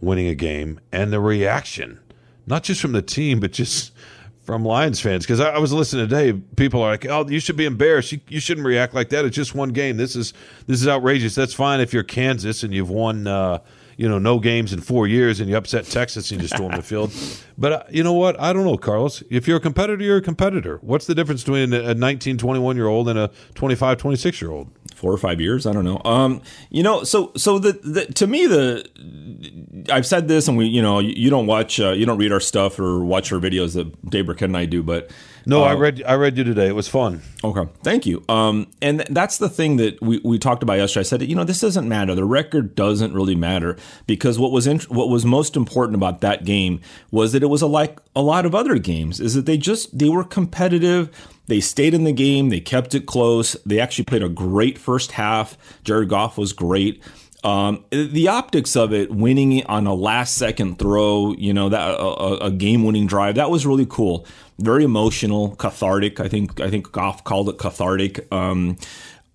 winning 0.02 0.28
a 0.28 0.36
game 0.36 0.80
and 0.92 1.14
the 1.14 1.20
reaction, 1.20 2.00
not 2.48 2.64
just 2.64 2.82
from 2.82 2.94
the 2.94 3.02
team, 3.02 3.40
but 3.40 3.52
just 3.52 3.92
from 4.44 4.64
Lions 4.64 5.00
fans 5.00 5.26
because 5.26 5.40
I, 5.40 5.52
I, 5.52 5.58
was 5.58 5.74
listening 5.74 6.08
today. 6.08 6.34
People 6.56 6.82
are 6.82 6.92
like, 6.92 7.06
"Oh, 7.08 7.28
you 7.28 7.40
should 7.40 7.58
be 7.58 7.66
embarrassed. 7.66 8.12
You, 8.12 8.20
you 8.30 8.40
shouldn't 8.40 8.66
react 8.66 8.94
like 8.94 9.10
that. 9.10 9.26
It's 9.26 9.36
just 9.36 9.54
one 9.54 9.70
game. 9.70 9.98
This 9.98 10.16
is 10.16 10.34
this 10.68 10.82
is 10.82 10.88
outrageous. 10.88 11.36
That's 11.36 11.54
fine 11.54 11.82
if 11.82 11.94
you're 11.94 12.04
Kansas 12.04 12.64
and 12.64 12.74
you've 12.74 12.90
won, 12.90 13.28
uh, 13.28 13.60
you 13.98 14.08
know, 14.10 14.20
no 14.20 14.40
games 14.40 14.74
in 14.74 14.82
four 14.82 15.08
years 15.08 15.40
and 15.40 15.50
you 15.50 15.56
upset 15.58 15.86
Texas 15.86 16.32
and 16.32 16.42
you 16.42 16.48
storm 16.48 16.76
the 16.76 16.82
field. 16.82 17.14
But 17.58 17.72
uh, 17.72 17.84
you 17.90 18.04
know 18.04 18.14
what? 18.14 18.40
I 18.40 18.54
don't 18.54 18.66
know, 18.66 18.78
Carlos. 18.78 19.24
If 19.30 19.48
you're 19.48 19.58
a 19.58 19.62
competitor, 19.62 20.04
you're 20.04 20.18
a 20.18 20.22
competitor. 20.22 20.80
What's 20.82 21.08
the 21.08 21.16
difference 21.16 21.44
between 21.44 21.74
a 21.74 21.94
19, 21.94 22.38
21 22.38 22.76
year 22.76 22.88
old 22.88 23.10
and 23.10 23.18
a 23.18 23.32
25, 23.56 23.98
26 23.98 24.42
year 24.42 24.52
old? 24.52 24.70
Four 24.96 25.12
or 25.12 25.18
five 25.18 25.42
years. 25.42 25.66
I 25.66 25.74
don't 25.74 25.86
know. 25.86 26.02
Um, 26.06 26.42
you 26.70 26.82
know, 26.82 27.04
so 27.04 27.32
so 27.36 27.60
the, 27.60 27.74
the 27.74 28.06
to 28.14 28.28
me 28.28 28.48
the 28.48 29.86
I've 29.92 30.06
said 30.06 30.28
this, 30.28 30.48
and 30.48 30.58
we 30.58 30.66
you 30.66 30.82
know 30.82 31.00
you, 31.00 31.14
you 31.16 31.30
don't 31.30 31.48
watch 31.48 31.80
uh, 31.80 31.92
you 31.92 32.06
don't 32.06 32.18
read 32.18 32.32
our 32.32 32.40
stuff 32.40 32.80
or 32.80 33.04
watch 33.04 33.32
our 33.32 33.40
videos 33.40 33.76
that 33.76 34.10
Dave 34.10 34.26
Birkett 34.26 34.44
and 34.44 34.58
I 34.58 34.66
do, 34.66 34.82
but 34.82 35.12
no, 35.46 35.64
uh, 35.64 35.68
I 35.68 35.74
read 35.74 36.04
I 36.06 36.16
read 36.16 36.38
you 36.38 36.44
today. 36.44 36.68
It 36.68 36.76
was 36.76 36.88
fun. 36.88 37.22
Okay, 37.44 37.70
thank 37.84 38.06
you. 38.06 38.24
Um, 38.28 38.68
and 38.82 39.02
that's 39.10 39.38
the 39.38 39.50
thing 39.50 39.78
that 39.78 40.02
we, 40.02 40.20
we 40.24 40.40
talked 40.40 40.64
about 40.64 40.78
yesterday. 40.78 41.02
I 41.02 41.04
said, 41.04 41.22
you 41.24 41.36
know, 41.36 41.44
this 41.44 41.62
doesn't 41.62 41.88
matter. 41.88 42.16
The 42.16 42.26
record 42.26 42.76
doesn't 42.76 43.14
really 43.14 43.36
matter 43.36 43.78
because 44.08 44.40
what 44.40 44.52
was 44.52 44.66
in, 44.66 44.80
what 44.82 45.10
was 45.10 45.26
most 45.26 45.56
important 45.56 45.96
about 45.96 46.22
that 46.22 46.46
game 46.46 46.82
was 47.12 47.32
that 47.34 47.44
it 47.44 47.48
was 47.48 47.62
a, 47.62 47.68
like 47.68 48.00
a 48.16 48.22
lot 48.22 48.46
of 48.46 48.56
other 48.56 48.78
games. 48.80 49.20
Is 49.20 49.36
that 49.36 49.46
they 49.46 49.58
just 49.58 49.98
they 49.98 50.10
were 50.10 50.24
competitive. 50.24 51.10
They 51.48 51.60
stayed 51.60 51.94
in 51.94 52.04
the 52.04 52.14
game. 52.14 52.50
They 52.50 52.60
kept 52.60 52.96
it 52.96 53.06
close. 53.06 53.54
They 53.66 53.80
actually 53.80 54.06
played 54.06 54.24
a 54.24 54.30
great 54.30 54.78
first 54.78 55.14
half. 55.14 55.58
Jared 55.84 56.10
Goff 56.10 56.38
was 56.38 56.54
great. 56.54 57.02
Um, 57.44 57.86
the 57.92 58.28
optics 58.28 58.76
of 58.76 58.92
it, 58.92 59.12
winning 59.12 59.64
on 59.68 59.86
a 59.86 59.94
last 59.94 60.36
second 60.36 60.80
throw, 60.80 61.34
you 61.38 61.54
know, 61.54 61.70
that 61.70 62.00
a, 62.00 62.46
a 62.46 62.52
game 62.52 62.84
winning 62.84 63.06
drive, 63.06 63.36
that 63.36 63.52
was 63.52 63.68
really 63.68 63.86
cool. 63.88 64.26
Very 64.58 64.84
emotional, 64.84 65.56
cathartic. 65.58 66.20
I 66.20 66.28
think 66.28 66.60
I 66.60 66.72
think 66.72 66.92
Goff 66.92 67.24
called 67.24 67.50
it 67.50 67.60
cathartic. 67.60 68.32
Um, 68.34 68.78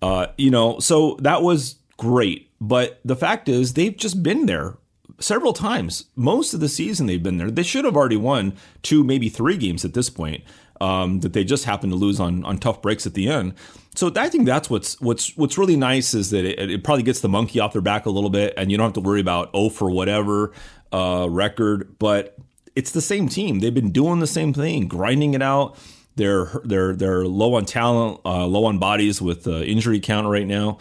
uh, 0.01 0.27
you 0.37 0.51
know, 0.51 0.79
so 0.79 1.15
that 1.21 1.41
was 1.41 1.75
great. 1.95 2.49
But 2.59 2.99
the 3.05 3.15
fact 3.15 3.47
is, 3.47 3.73
they've 3.73 3.95
just 3.95 4.21
been 4.21 4.45
there 4.45 4.75
several 5.19 5.53
times. 5.53 6.05
Most 6.15 6.53
of 6.53 6.59
the 6.59 6.69
season 6.69 7.05
they've 7.05 7.23
been 7.23 7.37
there. 7.37 7.51
They 7.51 7.63
should 7.63 7.85
have 7.85 7.95
already 7.95 8.17
won 8.17 8.57
two, 8.81 9.03
maybe 9.03 9.29
three 9.29 9.57
games 9.57 9.85
at 9.85 9.93
this 9.93 10.09
point. 10.09 10.43
Um, 10.81 11.19
that 11.19 11.33
they 11.33 11.43
just 11.43 11.65
happened 11.65 11.91
to 11.91 11.95
lose 11.95 12.19
on 12.19 12.43
on 12.43 12.57
tough 12.57 12.81
breaks 12.81 13.05
at 13.05 13.13
the 13.13 13.29
end. 13.29 13.53
So 13.95 14.11
I 14.15 14.29
think 14.29 14.45
that's 14.45 14.69
what's 14.69 14.99
what's 14.99 15.37
what's 15.37 15.57
really 15.57 15.75
nice 15.75 16.13
is 16.13 16.31
that 16.31 16.43
it, 16.43 16.71
it, 16.71 16.83
probably 16.83 17.03
gets 17.03 17.19
the 17.19 17.29
monkey 17.29 17.59
off 17.59 17.73
their 17.73 17.81
back 17.81 18.05
a 18.05 18.09
little 18.09 18.29
bit, 18.29 18.53
and 18.57 18.71
you 18.71 18.77
don't 18.77 18.85
have 18.85 18.93
to 18.93 19.01
worry 19.01 19.19
about 19.19 19.51
oh 19.53 19.69
for 19.69 19.91
whatever 19.91 20.53
uh, 20.91 21.27
record. 21.29 21.99
But 21.99 22.35
it's 22.75 22.91
the 22.91 23.01
same 23.01 23.27
team; 23.27 23.59
they've 23.59 23.73
been 23.73 23.91
doing 23.91 24.19
the 24.19 24.27
same 24.27 24.53
thing, 24.53 24.87
grinding 24.87 25.33
it 25.33 25.41
out. 25.41 25.77
They're 26.15 26.61
they're 26.63 26.95
they're 26.95 27.25
low 27.25 27.55
on 27.55 27.65
talent, 27.65 28.21
uh, 28.25 28.45
low 28.47 28.65
on 28.65 28.79
bodies 28.79 29.21
with 29.21 29.45
uh, 29.45 29.61
injury 29.61 29.99
count 29.99 30.27
right 30.27 30.47
now. 30.47 30.79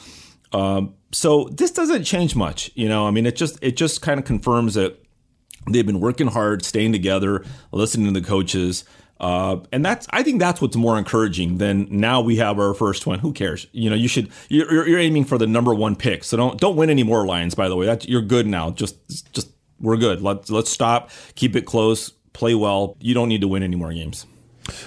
Um, 0.52 0.94
so 1.12 1.48
this 1.50 1.72
doesn't 1.72 2.04
change 2.04 2.36
much, 2.36 2.70
you 2.74 2.88
know. 2.88 3.06
I 3.06 3.10
mean, 3.10 3.26
it 3.26 3.36
just 3.36 3.58
it 3.60 3.76
just 3.76 4.02
kind 4.02 4.20
of 4.20 4.24
confirms 4.24 4.74
that 4.74 5.02
they've 5.68 5.86
been 5.86 6.00
working 6.00 6.28
hard, 6.28 6.64
staying 6.64 6.92
together, 6.92 7.44
listening 7.72 8.12
to 8.12 8.20
the 8.20 8.26
coaches. 8.26 8.84
Uh, 9.20 9.58
and 9.70 9.84
that's 9.84 10.06
I 10.10 10.22
think 10.22 10.40
that's 10.40 10.62
what's 10.62 10.76
more 10.76 10.98
encouraging 10.98 11.58
than 11.58 11.86
now 11.90 12.22
we 12.22 12.36
have 12.36 12.58
our 12.58 12.72
first 12.72 13.06
one. 13.06 13.18
Who 13.18 13.32
cares? 13.32 13.66
You 13.72 13.90
know, 13.90 13.96
you 13.96 14.08
should 14.08 14.30
you're, 14.48 14.88
you're 14.88 14.98
aiming 14.98 15.26
for 15.26 15.36
the 15.36 15.46
number 15.46 15.74
one 15.74 15.94
pick. 15.94 16.24
So 16.24 16.38
don't 16.38 16.58
don't 16.58 16.76
win 16.76 16.88
any 16.88 17.02
more 17.02 17.26
Lions. 17.26 17.54
By 17.54 17.68
the 17.68 17.76
way, 17.76 17.86
that 17.86 18.08
you're 18.08 18.22
good 18.22 18.46
now. 18.46 18.70
Just 18.70 18.96
just 19.32 19.50
we're 19.78 19.98
good. 19.98 20.22
Let's 20.22 20.50
let's 20.50 20.70
stop. 20.70 21.10
Keep 21.34 21.54
it 21.54 21.66
close. 21.66 22.10
Play 22.32 22.54
well. 22.54 22.96
You 23.00 23.12
don't 23.12 23.28
need 23.28 23.42
to 23.42 23.48
win 23.48 23.62
any 23.62 23.76
more 23.76 23.92
games. 23.92 24.26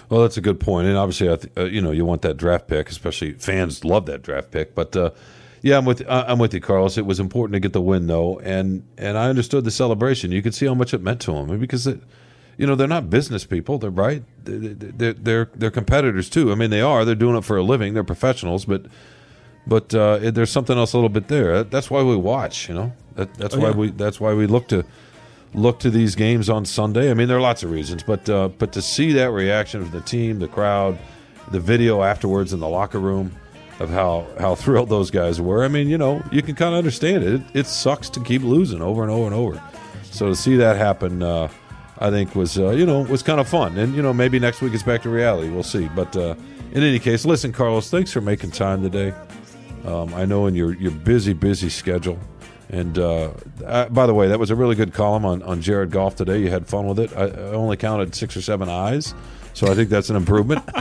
Well, 0.10 0.22
that's 0.22 0.38
a 0.38 0.41
good 0.41 0.60
point, 0.60 0.88
and 0.88 0.98
obviously, 0.98 1.32
I 1.32 1.36
th- 1.36 1.54
uh, 1.58 1.65
you 1.65 1.82
know, 1.82 1.91
you 1.91 2.06
want 2.06 2.22
that 2.22 2.38
draft 2.38 2.67
pick, 2.67 2.89
especially 2.89 3.34
fans 3.34 3.84
love 3.84 4.06
that 4.06 4.22
draft 4.22 4.50
pick. 4.50 4.74
But 4.74 4.96
uh, 4.96 5.12
yeah, 5.62 5.78
I'm 5.78 5.86
with 5.86 6.08
uh, 6.08 6.26
I'm 6.28 6.39
with 6.39 6.54
you, 6.54 6.62
Carlos. 6.62 6.98
It 6.98 7.06
was 7.06 7.19
important 7.19 7.54
to 7.54 7.60
get 7.60 7.74
the 7.74 7.82
win, 7.82 8.08
though, 8.08 8.39
and 8.39 8.84
and 8.98 9.15
I 9.15 9.30
understood 9.30 9.63
the 9.63 9.72
celebration. 9.72 10.32
You 10.32 10.41
could 10.41 10.56
see 10.56 10.65
how 10.65 10.74
much 10.74 10.93
it 10.93 11.02
meant 11.02 11.22
to 11.22 11.34
him 11.34 11.60
because 11.60 11.86
it 11.86 12.02
you 12.58 12.68
know 12.68 12.76
they're 12.76 12.88
not 12.88 13.10
business 13.10 13.46
people. 13.46 13.78
They're 13.78 13.89
right? 13.89 14.24
They're, 14.44 15.13
they're 15.13 15.50
they're 15.56 15.72
competitors 15.72 16.30
too. 16.30 16.52
I 16.52 16.56
mean 16.56 16.70
they 16.70 16.82
are. 16.82 17.06
They're 17.06 17.16
doing 17.16 17.36
it 17.36 17.44
for 17.44 17.58
a 17.58 17.63
living. 17.63 17.94
They're 17.94 18.04
professionals 18.04 18.66
but 18.66 18.86
but 19.66 19.96
uh, 19.96 20.18
there's 20.32 20.52
something 20.52 20.78
else 20.78 20.94
a 20.94 20.98
little 20.98 21.10
bit 21.10 21.30
there. 21.30 21.63
That's 21.63 21.89
why 21.89 22.04
we 22.04 22.16
watch 22.16 22.68
you 22.70 22.76
know? 22.76 22.94
That, 23.16 23.34
that's 23.36 23.56
oh, 23.56 23.60
why 23.60 23.70
yeah. 23.70 23.76
we 23.76 23.92
that's 23.92 24.20
why 24.20 24.34
we 24.34 24.48
look 24.48 24.68
to 24.70 24.86
look 25.54 25.80
to 25.80 25.89
these 25.89 26.16
games 26.16 26.50
on 26.50 26.66
sunday. 26.66 27.12
I 27.12 27.13
mean 27.13 27.28
there 27.28 27.38
are 27.38 27.42
lots 27.42 27.63
of 27.63 27.72
reasons 27.72 28.04
but 28.04 28.30
uh, 28.30 28.50
but 28.50 28.74
to 28.74 28.82
see 28.82 29.13
that 29.13 29.32
reaction 29.32 29.82
of 29.82 29.92
the 29.92 30.02
team 30.02 30.39
the 30.39 30.48
crowd 30.48 30.98
the 31.52 31.60
video 31.60 32.02
afterwards 32.02 32.54
in 32.54 32.60
the 32.60 32.70
locker 32.70 33.00
room 33.00 33.36
of 33.80 33.89
how 33.89 34.28
how 34.39 34.56
thrilled 34.63 34.89
those 34.89 35.12
guys 35.12 35.42
were 35.42 35.63
i 35.63 35.68
mean 35.68 35.89
you 35.89 35.98
know 35.98 36.24
you 36.32 36.42
can 36.42 36.56
kind 36.56 36.74
of 36.74 36.78
understand 36.78 37.24
it. 37.24 37.34
it 37.34 37.42
it 37.54 37.68
sucks 37.68 38.10
to 38.10 38.20
keep 38.22 38.42
losing 38.42 38.82
over 38.82 39.04
and 39.04 39.12
over 39.12 39.26
and 39.26 39.36
over. 39.36 39.62
So 40.13 40.28
to 40.28 40.36
see 40.36 40.56
that 40.58 40.78
happen 40.78 41.24
uh, 41.24 41.50
I 42.04 42.10
think 42.10 42.36
was 42.36 42.60
uh, 42.60 42.72
you 42.72 42.86
know 42.86 43.00
was 43.04 43.24
kind 43.24 43.39
of 43.39 43.48
fun, 43.48 43.78
and 43.78 43.96
you 43.96 44.02
know 44.02 44.13
maybe 44.13 44.38
next 44.38 44.62
week 44.62 44.74
it's 44.74 44.84
back 44.84 45.04
to 45.04 45.10
reality. 45.10 45.50
We'll 45.50 45.63
see. 45.63 45.88
But 45.96 46.13
uh, 46.18 46.36
in 46.74 46.84
any 46.84 47.00
case, 47.00 47.26
listen, 47.26 47.54
Carlos, 47.54 47.89
thanks 47.89 48.12
for 48.12 48.20
making 48.20 48.52
time 48.52 48.84
today. 48.84 49.13
Um, 49.86 50.13
I 50.13 50.26
know 50.26 50.46
in 50.48 50.54
your 50.54 50.76
your 50.76 50.92
busy 50.92 51.32
busy 51.32 51.70
schedule, 51.70 52.20
and 52.70 53.00
uh, 53.00 53.32
I, 53.66 53.86
by 53.86 54.06
the 54.06 54.13
way, 54.13 54.28
that 54.28 54.38
was 54.38 54.52
a 54.52 54.56
really 54.56 54.76
good 54.76 54.94
column 54.94 55.24
on 55.26 55.42
on 55.44 55.62
Jared 55.62 55.92
Goff 55.92 56.18
today. 56.18 56.39
You 56.39 56.50
had 56.50 56.68
fun 56.68 56.88
with 56.88 57.00
it. 57.00 57.16
I, 57.16 57.28
I 57.28 57.54
only 57.54 57.78
counted 57.78 58.13
six 58.13 58.36
or 58.36 58.42
seven 58.42 58.68
eyes. 58.68 59.16
So 59.54 59.72
I 59.72 59.76
think 59.76 59.89
that's 59.89 60.10
an 60.10 60.18
improvement. 60.18 60.63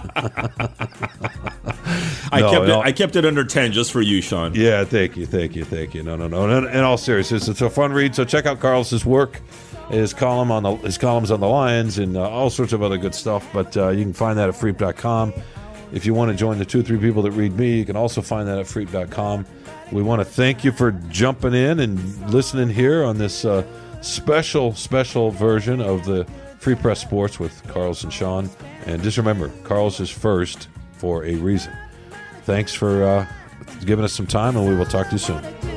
I 2.32 2.40
no, 2.40 2.50
kept 2.50 2.64
it. 2.64 2.76
I 2.76 2.90
kept 2.90 3.14
it 3.14 3.24
under 3.24 3.44
ten 3.44 3.70
just 3.70 3.92
for 3.92 4.00
you, 4.00 4.20
Sean. 4.22 4.56
Yeah, 4.56 4.82
thank 4.84 5.16
you, 5.16 5.26
thank 5.26 5.54
you, 5.54 5.64
thank 5.64 5.94
you. 5.94 6.02
No, 6.02 6.16
no, 6.16 6.26
no. 6.26 6.48
In, 6.58 6.64
in 6.66 6.80
all 6.80 6.96
seriousness, 6.96 7.46
it's 7.46 7.60
a 7.60 7.70
fun 7.70 7.92
read. 7.92 8.16
So 8.16 8.24
check 8.24 8.46
out 8.46 8.58
Carlos's 8.58 9.06
work 9.06 9.40
his 9.92 10.14
column 10.14 10.50
on 10.50 10.62
the 10.62 10.74
his 10.76 10.98
columns 10.98 11.30
on 11.30 11.40
the 11.40 11.48
Lions 11.48 11.98
and 11.98 12.16
uh, 12.16 12.28
all 12.28 12.50
sorts 12.50 12.72
of 12.72 12.82
other 12.82 12.98
good 12.98 13.14
stuff. 13.14 13.46
But 13.52 13.76
uh, 13.76 13.90
you 13.90 14.02
can 14.02 14.12
find 14.12 14.38
that 14.38 14.48
at 14.48 14.54
freep.com. 14.54 15.32
If 15.92 16.06
you 16.06 16.14
want 16.14 16.30
to 16.30 16.36
join 16.36 16.58
the 16.58 16.64
two 16.64 16.82
three 16.82 16.98
people 16.98 17.22
that 17.22 17.32
read 17.32 17.56
me, 17.56 17.76
you 17.76 17.84
can 17.84 17.96
also 17.96 18.22
find 18.22 18.48
that 18.48 18.58
at 18.58 18.66
freep.com. 18.66 19.46
We 19.92 20.02
want 20.02 20.20
to 20.20 20.24
thank 20.24 20.64
you 20.64 20.72
for 20.72 20.92
jumping 21.10 21.52
in 21.52 21.80
and 21.80 22.30
listening 22.30 22.70
here 22.70 23.04
on 23.04 23.18
this 23.18 23.44
uh, 23.44 23.64
special, 24.00 24.74
special 24.74 25.30
version 25.30 25.82
of 25.82 26.06
the 26.06 26.24
Free 26.58 26.74
Press 26.74 27.00
Sports 27.00 27.38
with 27.38 27.62
Carlos 27.68 28.02
and 28.02 28.12
Sean. 28.12 28.48
And 28.86 29.02
just 29.02 29.18
remember, 29.18 29.50
Carlos 29.64 30.00
is 30.00 30.08
first 30.08 30.68
for 30.92 31.24
a 31.24 31.34
reason. 31.34 31.76
Thanks 32.44 32.72
for 32.72 33.04
uh, 33.04 33.26
giving 33.84 34.04
us 34.04 34.14
some 34.14 34.26
time, 34.26 34.56
and 34.56 34.66
we 34.66 34.74
will 34.74 34.86
talk 34.86 35.08
to 35.08 35.12
you 35.12 35.18
soon. 35.18 35.71